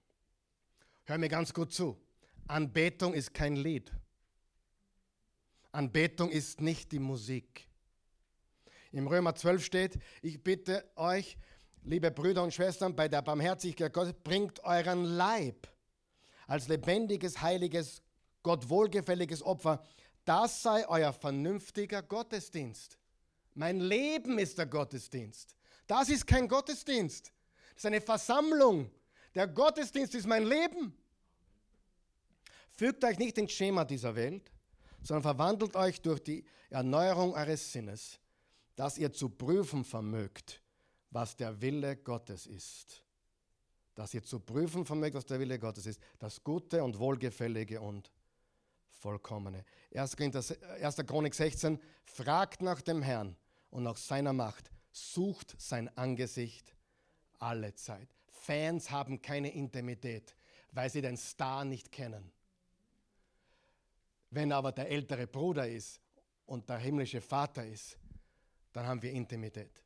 [1.05, 1.99] Hör mir ganz gut zu.
[2.47, 3.91] Anbetung ist kein Lied.
[5.71, 7.67] Anbetung ist nicht die Musik.
[8.91, 11.39] Im Römer 12 steht, ich bitte euch,
[11.85, 15.69] liebe Brüder und Schwestern, bei der Barmherzigkeit Gottes, bringt euren Leib
[16.47, 18.03] als lebendiges, heiliges,
[18.43, 19.83] Gott wohlgefälliges Opfer.
[20.25, 22.99] Das sei euer vernünftiger Gottesdienst.
[23.55, 25.57] Mein Leben ist der Gottesdienst.
[25.87, 27.33] Das ist kein Gottesdienst.
[27.75, 28.91] Das ist eine Versammlung.
[29.35, 30.97] Der Gottesdienst ist mein Leben.
[32.71, 34.51] Fügt euch nicht ins Schema dieser Welt,
[35.03, 38.19] sondern verwandelt euch durch die Erneuerung eures Sinnes,
[38.77, 40.62] dass ihr zu prüfen vermögt,
[41.13, 43.05] was der Wille Gottes ist.
[43.95, 46.01] Dass ihr zu prüfen vermögt, was der Wille Gottes ist.
[46.19, 48.11] Das Gute und Wohlgefällige und
[48.89, 49.65] Vollkommene.
[49.95, 50.17] 1.
[51.07, 53.37] Chronik 16, fragt nach dem Herrn
[53.71, 56.75] und nach seiner Macht, sucht sein Angesicht
[57.39, 58.09] alle Zeit.
[58.29, 60.35] Fans haben keine Intimität,
[60.71, 62.33] weil sie den Star nicht kennen.
[64.31, 66.01] Wenn aber der ältere Bruder ist
[66.47, 67.99] und der himmlische Vater ist,
[68.73, 69.83] dann haben wir Intimität.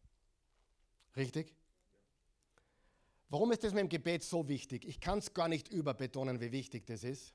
[1.17, 1.55] Richtig?
[3.29, 4.85] Warum ist das mit dem Gebet so wichtig?
[4.85, 7.35] Ich kann es gar nicht überbetonen, wie wichtig das ist.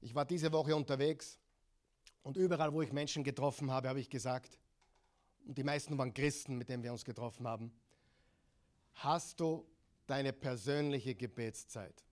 [0.00, 1.38] Ich war diese Woche unterwegs
[2.22, 4.58] und überall, wo ich Menschen getroffen habe, habe ich gesagt,
[5.46, 7.72] und die meisten waren Christen, mit denen wir uns getroffen haben,
[8.94, 9.66] hast du
[10.06, 12.04] deine persönliche Gebetszeit?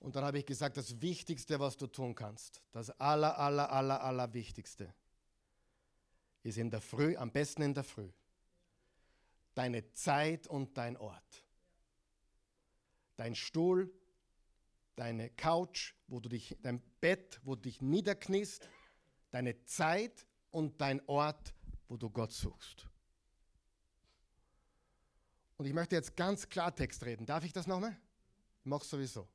[0.00, 4.02] Und dann habe ich gesagt, das Wichtigste, was du tun kannst, das aller, aller, aller,
[4.02, 4.92] aller Wichtigste,
[6.42, 8.08] ist in der Früh, am besten in der Früh,
[9.56, 11.44] deine Zeit und dein Ort.
[13.16, 13.90] Dein Stuhl,
[14.96, 18.68] deine Couch, wo du dich, dein Bett, wo du dich niederkniest,
[19.30, 21.54] deine Zeit und dein Ort,
[21.88, 22.86] wo du Gott suchst.
[25.56, 27.24] Und ich möchte jetzt ganz Klartext reden.
[27.24, 27.98] Darf ich das nochmal?
[28.60, 29.26] Ich mache sowieso.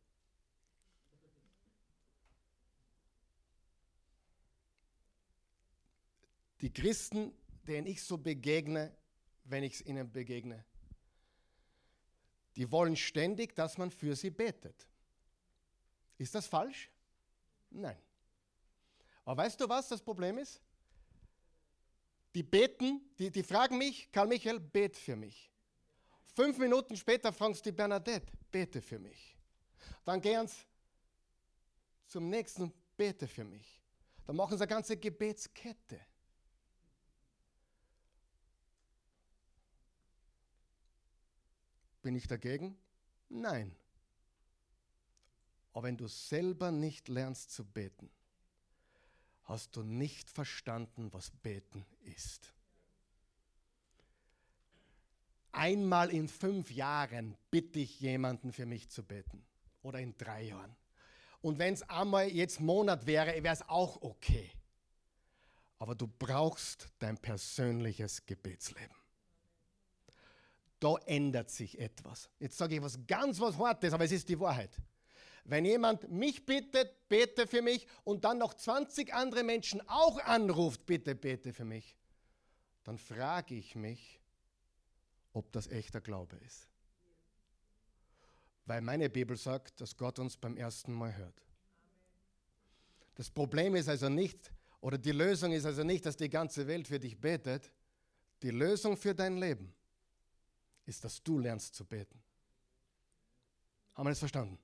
[6.61, 7.34] Die Christen,
[7.65, 8.95] denen ich so begegne,
[9.43, 10.63] wenn ich ihnen begegne,
[12.55, 14.87] die wollen ständig, dass man für sie betet.
[16.17, 16.89] Ist das falsch?
[17.69, 17.97] Nein.
[19.25, 20.61] Aber weißt du, was das Problem ist?
[22.35, 25.51] Die beten, die, die fragen mich, Karl Michael, bet für mich.
[26.33, 29.37] Fünf Minuten später fragst du die Bernadette, bete für mich.
[30.05, 30.57] Dann gehen sie
[32.07, 33.81] zum nächsten, bete für mich.
[34.25, 35.99] Dann machen sie eine ganze Gebetskette.
[42.02, 42.78] Bin ich dagegen?
[43.30, 43.76] Nein.
[45.74, 48.10] Aber wenn du selber nicht lernst zu beten,
[49.43, 52.54] hast du nicht verstanden, was beten ist.
[55.52, 59.43] Einmal in fünf Jahren bitte ich jemanden für mich zu beten.
[59.84, 60.76] Oder in drei Jahren.
[61.41, 64.52] Und wenn es einmal jetzt Monat wäre, wäre es auch okay.
[65.80, 69.01] Aber du brauchst dein persönliches Gebetsleben
[70.82, 72.29] da ändert sich etwas.
[72.39, 74.75] Jetzt sage ich was ganz was Hartes, aber es ist die Wahrheit.
[75.45, 80.86] Wenn jemand mich bittet, bete für mich und dann noch 20 andere Menschen auch anruft,
[80.88, 81.95] bitte bete für mich,
[82.84, 84.19] dann frage ich mich,
[85.34, 86.67] ob das echter Glaube ist.
[88.65, 91.43] Weil meine Bibel sagt, dass Gott uns beim ersten Mal hört.
[93.13, 96.88] Das Problem ist also nicht, oder die Lösung ist also nicht, dass die ganze Welt
[96.88, 97.71] für dich betet.
[98.41, 99.75] Die Lösung für dein Leben
[100.91, 102.21] ist, dass du lernst zu beten.
[103.93, 104.59] Haben wir das verstanden?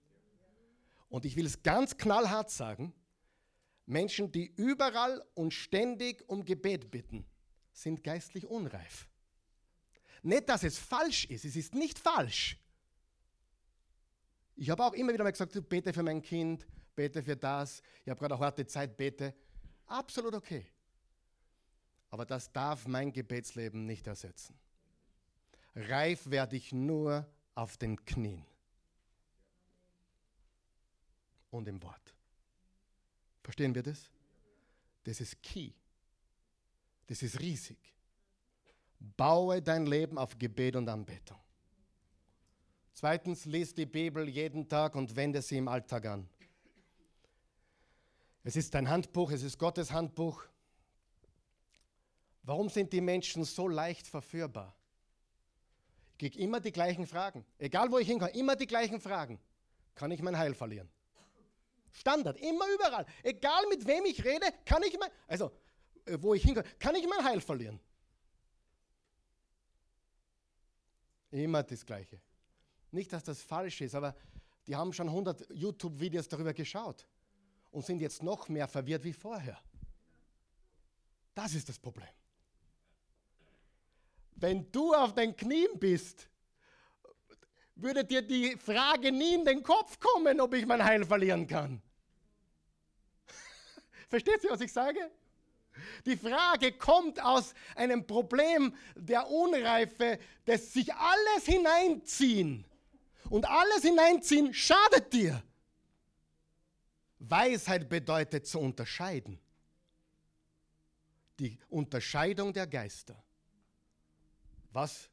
[1.10, 2.94] Und ich will es ganz knallhart sagen,
[3.86, 7.26] Menschen, die überall und ständig um Gebet bitten,
[7.72, 9.08] sind geistlich unreif.
[10.22, 12.58] Nicht, dass es falsch ist, es ist nicht falsch.
[14.56, 18.10] Ich habe auch immer wieder mal gesagt, bete für mein Kind, bete für das, ich
[18.10, 19.34] habe gerade eine harte Zeit, bete.
[19.86, 20.66] Absolut okay.
[22.10, 24.58] Aber das darf mein Gebetsleben nicht ersetzen.
[25.78, 27.26] Reif werde ich nur
[27.56, 28.46] auf den Knien.
[31.58, 32.14] und im Wort.
[33.44, 34.10] Verstehen wir das?
[35.04, 35.72] Das ist key.
[37.08, 37.78] Das ist riesig.
[39.00, 41.40] Baue dein Leben auf Gebet und Anbetung.
[42.94, 46.28] Zweitens, lies die Bibel jeden Tag und wende sie im Alltag an.
[48.44, 50.44] Es ist dein Handbuch, es ist Gottes Handbuch.
[52.44, 54.76] Warum sind die Menschen so leicht verführbar?
[56.18, 57.46] Kriege immer die gleichen Fragen.
[57.58, 59.40] Egal wo ich hinkomme, immer die gleichen Fragen.
[59.96, 60.90] Kann ich mein Heil verlieren?
[61.92, 63.06] Standard, immer überall.
[63.24, 65.52] Egal mit wem ich rede, kann ich mein, also
[66.06, 67.80] äh, wo ich hinkomme, kann ich mein Heil verlieren?
[71.32, 72.20] Immer das Gleiche.
[72.92, 74.16] Nicht, dass das falsch ist, aber
[74.66, 77.08] die haben schon 100 YouTube-Videos darüber geschaut
[77.72, 79.60] und sind jetzt noch mehr verwirrt wie vorher.
[81.34, 82.08] Das ist das Problem.
[84.40, 86.30] Wenn du auf den Knien bist,
[87.76, 91.82] würde dir die Frage nie in den Kopf kommen, ob ich mein Heil verlieren kann.
[94.10, 95.00] Versteht ihr, was ich sage?
[96.06, 102.66] Die Frage kommt aus einem Problem der Unreife, des sich alles hineinziehen.
[103.30, 105.42] Und alles hineinziehen schadet dir.
[107.20, 109.40] Weisheit bedeutet zu unterscheiden.
[111.40, 113.22] Die Unterscheidung der Geister.
[114.78, 115.10] Was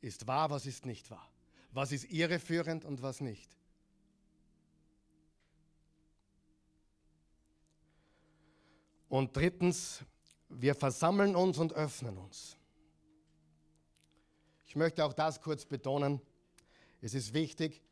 [0.00, 1.30] ist wahr, was ist nicht wahr?
[1.72, 3.54] Was ist irreführend und was nicht?
[9.10, 10.02] Und drittens,
[10.48, 12.56] wir versammeln uns und öffnen uns.
[14.64, 16.18] Ich möchte auch das kurz betonen.
[17.02, 17.82] Es ist wichtig,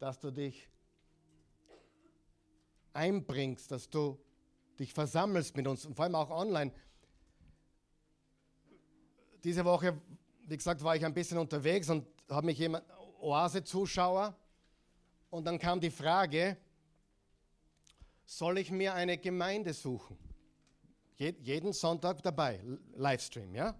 [0.00, 0.68] dass du dich
[2.94, 4.18] einbringst, dass du
[4.76, 6.72] dich versammelst mit uns und vor allem auch online.
[9.44, 10.00] Diese Woche,
[10.46, 12.84] wie gesagt, war ich ein bisschen unterwegs und habe mich jemand,
[13.20, 14.34] Oase-Zuschauer,
[15.30, 16.56] und dann kam die Frage,
[18.24, 20.16] soll ich mir eine Gemeinde suchen?
[21.16, 22.60] jeden Sonntag dabei,
[22.94, 23.74] Livestream, ja?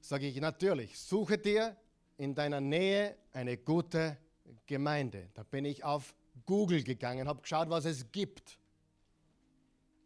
[0.00, 1.76] Sage ich natürlich, suche dir
[2.16, 4.16] in deiner Nähe eine gute
[4.66, 5.30] Gemeinde.
[5.34, 6.14] Da bin ich auf
[6.46, 8.58] Google gegangen, habe geschaut, was es gibt.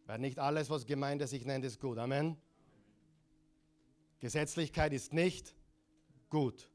[0.05, 1.97] Weil nicht alles, was Gemeinde sich nennt, ist gut.
[1.97, 2.37] Amen.
[4.19, 5.55] Gesetzlichkeit ist nicht
[6.29, 6.69] gut.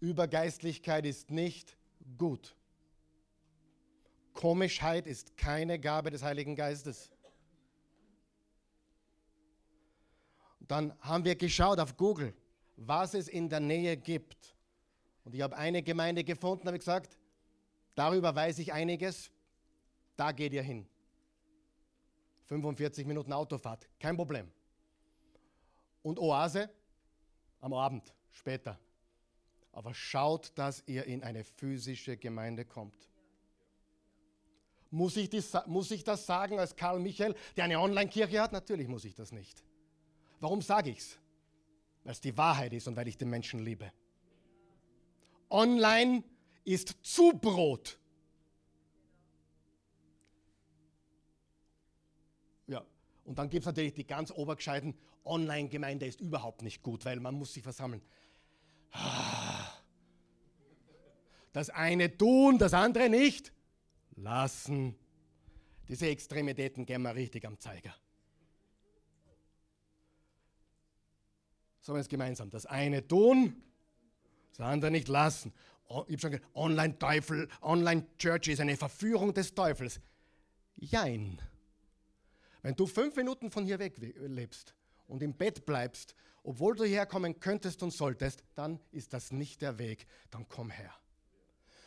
[0.00, 1.76] Übergeistlichkeit ist nicht
[2.16, 2.54] gut.
[4.32, 7.10] Komischheit ist keine Gabe des Heiligen Geistes.
[10.60, 12.32] Dann haben wir geschaut auf Google,
[12.76, 14.54] was es in der Nähe gibt.
[15.24, 17.18] Und ich habe eine Gemeinde gefunden, habe gesagt,
[17.96, 19.32] darüber weiß ich einiges,
[20.16, 20.86] da geht ihr hin.
[22.48, 24.50] 45 Minuten Autofahrt, kein Problem.
[26.02, 26.68] Und Oase
[27.60, 28.78] am Abend, später
[29.78, 33.08] aber schaut, dass ihr in eine physische Gemeinde kommt.
[34.90, 38.50] Muss ich, das, muss ich das sagen als Karl Michael, der eine Online-Kirche hat?
[38.52, 39.62] Natürlich muss ich das nicht.
[40.40, 41.18] Warum sage ich es?
[42.02, 43.92] Weil es die Wahrheit ist und weil ich den Menschen liebe.
[45.48, 46.24] Online
[46.64, 47.97] ist Zubrot.
[53.28, 54.94] Und dann gibt es natürlich die ganz obergescheiten,
[55.26, 58.00] Online-Gemeinde ist überhaupt nicht gut, weil man muss sich versammeln.
[61.52, 63.52] Das eine tun, das andere nicht
[64.16, 64.96] lassen.
[65.88, 67.94] Diese Extremitäten gehen wir richtig am Zeiger.
[71.80, 72.48] Sollen wir es gemeinsam?
[72.48, 73.62] Das eine tun,
[74.56, 75.52] das andere nicht lassen.
[75.86, 80.00] Ich habe schon gesagt, Online-Teufel, Online-Church ist eine Verführung des Teufels.
[80.76, 81.42] Jein.
[82.62, 84.74] Wenn du fünf Minuten von hier weg lebst
[85.06, 86.14] und im Bett bleibst
[86.48, 90.94] obwohl du herkommen könntest und solltest, dann ist das nicht der Weg, dann komm her.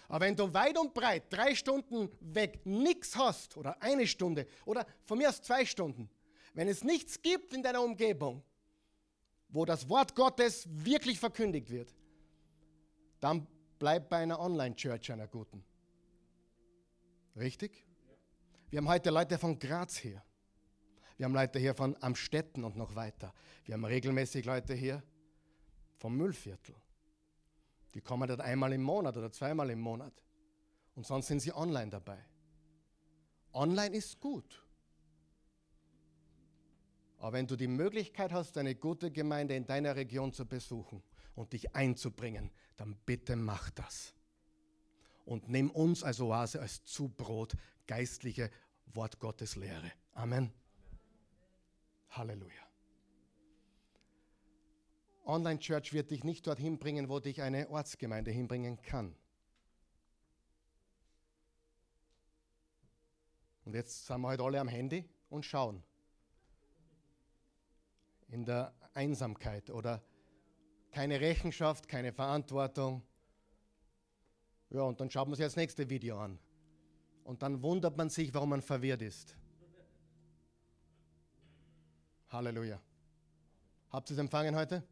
[0.07, 4.85] Aber wenn du weit und breit drei Stunden weg nichts hast oder eine Stunde oder
[5.03, 6.11] von mir aus zwei Stunden,
[6.53, 8.43] wenn es nichts gibt in deiner Umgebung,
[9.49, 11.95] wo das Wort Gottes wirklich verkündigt wird,
[13.19, 13.47] dann
[13.79, 15.63] bleib bei einer Online-Church, einer guten.
[17.35, 17.83] Richtig?
[18.69, 20.21] Wir haben heute Leute von Graz hier.
[21.21, 23.31] Wir haben Leute hier von Amstetten und noch weiter.
[23.65, 25.03] Wir haben regelmäßig Leute hier
[25.97, 26.73] vom Müllviertel.
[27.93, 30.13] Die kommen dort einmal im Monat oder zweimal im Monat.
[30.95, 32.17] Und sonst sind sie online dabei.
[33.53, 34.65] Online ist gut.
[37.19, 41.03] Aber wenn du die Möglichkeit hast, eine gute Gemeinde in deiner Region zu besuchen
[41.35, 44.15] und dich einzubringen, dann bitte mach das.
[45.25, 47.55] Und nimm uns als Oase, als Zubrot
[47.85, 48.49] geistliche
[48.87, 49.91] Wort Gottes Lehre.
[50.13, 50.51] Amen.
[52.11, 52.71] Halleluja.
[55.25, 59.15] Online Church wird dich nicht dorthin bringen, wo dich eine Ortsgemeinde hinbringen kann.
[63.63, 65.83] Und jetzt sind wir halt alle am Handy und schauen.
[68.27, 70.03] In der Einsamkeit oder
[70.91, 73.03] keine Rechenschaft, keine Verantwortung.
[74.69, 76.39] Ja, und dann schaut man sich das nächste Video an.
[77.23, 79.37] Und dann wundert man sich, warum man verwirrt ist.
[82.31, 82.79] Halleluja.
[83.89, 84.83] Habt ihr es empfangen heute?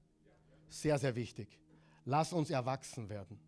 [0.68, 1.60] Sehr, sehr wichtig.
[2.06, 3.40] Lass uns erwachsen werden.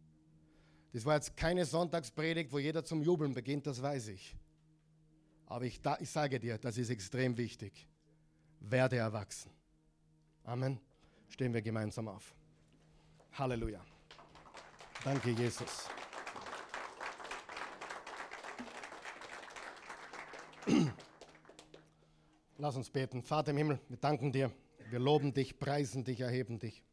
[0.94, 4.36] Das war jetzt keine Sonntagspredigt, wo jeder zum Jubeln beginnt, das weiß ich.
[5.46, 7.88] Aber ich, da, ich sage dir, das ist extrem wichtig.
[8.62, 9.52] Werde erwachsen.
[10.44, 10.80] Amen.
[11.30, 12.34] Stehen wir gemeinsam auf.
[13.34, 13.82] Halleluja.
[15.04, 15.89] Danke, Jesus.
[22.62, 23.24] Lass uns beten.
[23.24, 24.51] Vater im Himmel, wir danken dir.
[24.91, 26.84] Wir loben dich, preisen dich, erheben dich.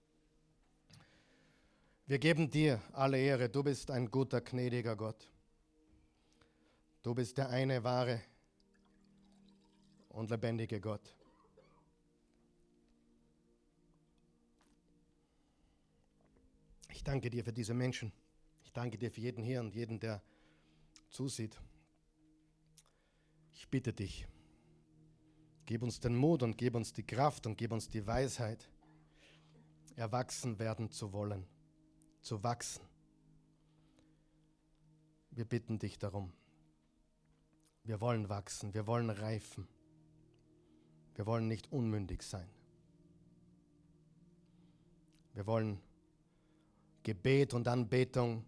[2.06, 3.50] Wir geben dir alle Ehre.
[3.50, 5.30] Du bist ein guter, gnädiger Gott.
[7.02, 8.22] Du bist der eine wahre
[10.08, 11.14] und lebendige Gott.
[16.88, 18.10] Ich danke dir für diese Menschen.
[18.64, 20.22] Ich danke dir für jeden hier und jeden, der
[21.10, 21.60] zusieht.
[23.52, 24.26] Ich bitte dich,
[25.68, 28.70] gib uns den Mut und gib uns die Kraft und gib uns die Weisheit,
[29.96, 31.46] erwachsen werden zu wollen,
[32.22, 32.80] zu wachsen.
[35.30, 36.32] Wir bitten dich darum.
[37.84, 39.68] Wir wollen wachsen, wir wollen reifen.
[41.14, 42.48] Wir wollen nicht unmündig sein.
[45.34, 45.82] Wir wollen
[47.02, 48.42] Gebet und Anbetung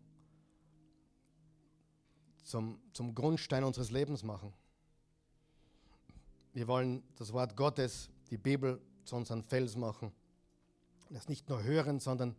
[2.45, 4.55] zum, zum Grundstein unseres Lebens machen.
[6.53, 10.13] Wir wollen das Wort Gottes, die Bibel, zu unserem Fels machen.
[11.11, 12.37] Das nicht nur hören, sondern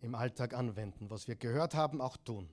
[0.00, 1.10] im Alltag anwenden.
[1.10, 2.48] Was wir gehört haben, auch tun.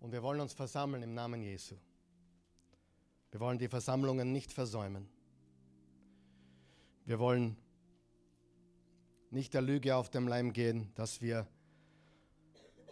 [0.00, 1.76] Und wir wollen uns versammeln im Namen Jesu.
[3.30, 5.08] Wir wollen die Versammlungen nicht versäumen.
[7.04, 7.56] Wir wollen
[9.30, 11.46] nicht der Lüge auf dem Leim gehen, dass wir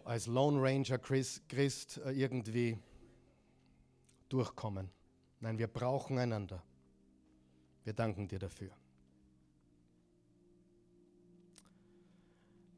[0.05, 2.79] als Lone Ranger Christ äh, irgendwie
[4.29, 4.91] durchkommen.
[5.41, 6.63] Nein, wir brauchen einander.
[7.85, 8.71] Wir danken dir dafür.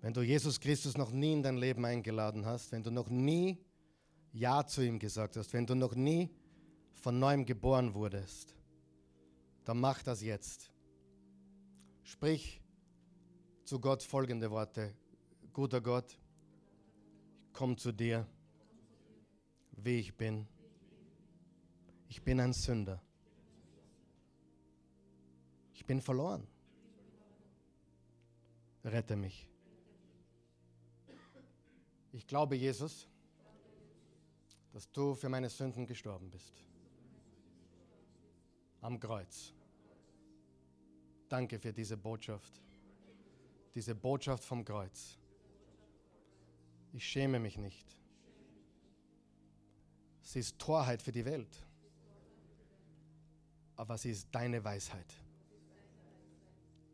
[0.02, 3.58] Wenn du Jesus Christus noch nie in dein Leben eingeladen hast, wenn du noch nie
[4.32, 6.30] Ja zu ihm gesagt hast, wenn du noch nie
[6.94, 8.54] von neuem geboren wurdest,
[9.64, 10.70] dann mach das jetzt.
[12.02, 12.61] Sprich
[13.64, 14.94] zu Gott folgende Worte.
[15.52, 16.18] Guter Gott,
[17.46, 18.26] ich komme zu dir,
[19.72, 20.46] wie ich bin.
[22.11, 23.00] Ich bin ein Sünder.
[25.72, 26.44] Ich bin verloren.
[28.84, 29.48] Rette mich.
[32.12, 33.06] Ich glaube, Jesus,
[34.72, 36.64] dass du für meine Sünden gestorben bist
[38.80, 39.54] am Kreuz.
[41.28, 42.61] Danke für diese Botschaft,
[43.72, 45.16] diese Botschaft vom Kreuz.
[46.92, 47.86] Ich schäme mich nicht.
[50.22, 51.69] Sie ist Torheit für die Welt,
[53.81, 55.14] aber sie ist deine Weisheit.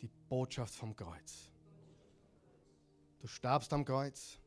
[0.01, 1.51] Die Botschaft vom Kreuz.
[3.19, 4.39] Du starbst am Kreuz,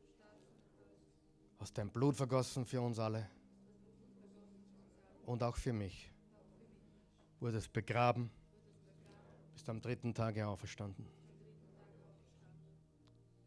[1.58, 3.28] hast dein Blut vergossen für uns alle
[5.26, 6.10] und auch für mich
[7.40, 8.30] wurdest begraben,
[9.52, 11.06] bist am dritten Tage auferstanden.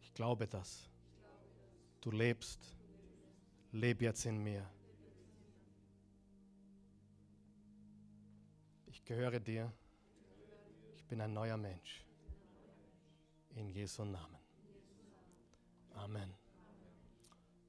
[0.01, 0.87] Ich glaube das.
[1.99, 2.75] Du lebst.
[3.71, 4.69] Leb jetzt in mir.
[9.05, 9.71] Gehöre dir.
[10.95, 12.05] Ich bin ein neuer Mensch.
[13.55, 14.37] In Jesu Namen.
[15.93, 16.33] Amen.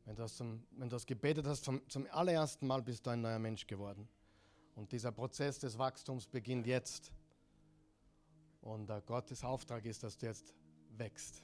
[0.05, 3.11] Wenn du das, zum, wenn du das gebetet hast, zum, zum allerersten Mal bist du
[3.11, 4.09] ein neuer Mensch geworden.
[4.76, 7.12] Und dieser Prozess des Wachstums beginnt jetzt.
[8.61, 10.55] Und äh, Gottes Auftrag ist, dass du jetzt
[10.97, 11.43] wächst.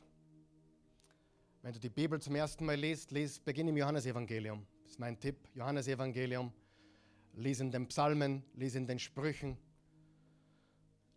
[1.63, 4.67] Wenn du die Bibel zum ersten Mal liest, lies, beginn im Johannesevangelium.
[4.83, 5.37] Das ist mein Tipp.
[5.55, 6.53] Johannesevangelium.
[7.35, 9.59] Lies in den Psalmen, lies in den Sprüchen.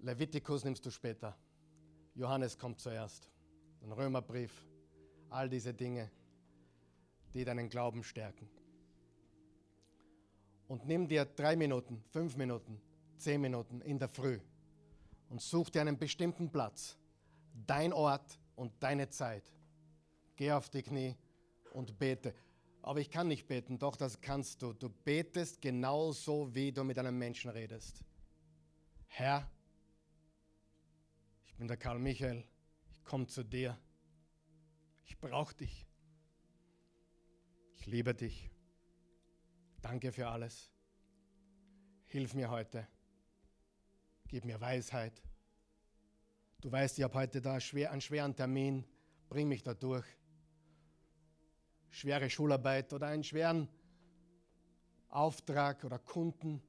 [0.03, 1.35] Levitikus nimmst du später.
[2.13, 3.29] Johannes kommt zuerst.
[3.81, 4.65] Den Römerbrief.
[5.29, 6.11] All diese Dinge,
[7.33, 8.47] die deinen Glauben stärken
[10.67, 12.81] und nimm dir drei Minuten, fünf Minuten,
[13.17, 14.39] zehn Minuten in der Früh
[15.29, 16.97] und such dir einen bestimmten Platz,
[17.67, 19.43] dein Ort und deine Zeit.
[20.35, 21.15] Geh auf die Knie
[21.73, 22.33] und bete.
[22.81, 24.73] Aber ich kann nicht beten, doch das kannst du.
[24.73, 28.03] Du betest genauso, wie du mit einem Menschen redest.
[29.07, 29.47] Herr,
[31.53, 32.43] ich bin der Karl Michael,
[33.03, 33.79] komm zu dir.
[35.05, 35.85] Ich brauche dich.
[37.75, 38.49] Ich liebe dich.
[39.79, 40.71] Danke für alles.
[42.07, 42.87] Hilf mir heute.
[44.27, 45.21] Gib mir Weisheit.
[46.59, 48.83] Du weißt, ich habe heute da einen schweren Termin.
[49.29, 50.07] Bring mich da durch.
[51.91, 53.69] Schwere Schularbeit oder einen schweren
[55.09, 56.63] Auftrag oder Kunden.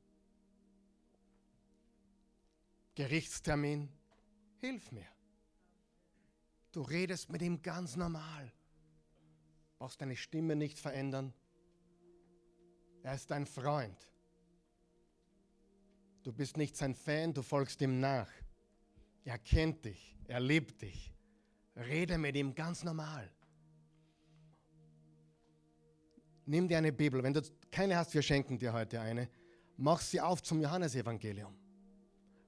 [2.95, 3.89] Gerichtstermin.
[4.65, 5.07] Hilf mir.
[6.73, 8.51] Du redest mit ihm ganz normal.
[9.79, 11.35] Brauchst deine Stimme nicht verändern.
[13.03, 14.11] Er ist dein Freund.
[16.23, 18.31] Du bist nicht sein Fan, du folgst ihm nach.
[19.25, 21.15] Er kennt dich, er liebt dich.
[21.77, 23.31] Rede mit ihm ganz normal.
[26.47, 27.23] Nimm dir eine Bibel.
[27.23, 29.29] Wenn du keine hast, wir schenken dir heute eine.
[29.77, 31.55] Mach sie auf zum Johannesevangelium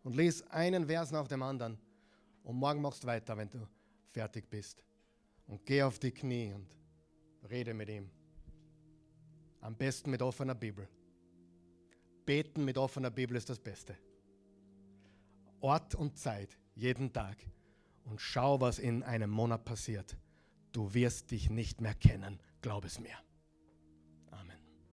[0.02, 1.78] und lies einen Vers nach dem anderen.
[2.46, 3.66] Und morgen machst du weiter, wenn du
[4.12, 4.84] fertig bist.
[5.48, 6.68] Und geh auf die Knie und
[7.50, 8.08] rede mit ihm.
[9.60, 10.88] Am besten mit offener Bibel.
[12.24, 13.96] Beten mit offener Bibel ist das Beste.
[15.60, 17.36] Ort und Zeit, jeden Tag.
[18.04, 20.16] Und schau, was in einem Monat passiert.
[20.70, 23.16] Du wirst dich nicht mehr kennen, glaub es mir.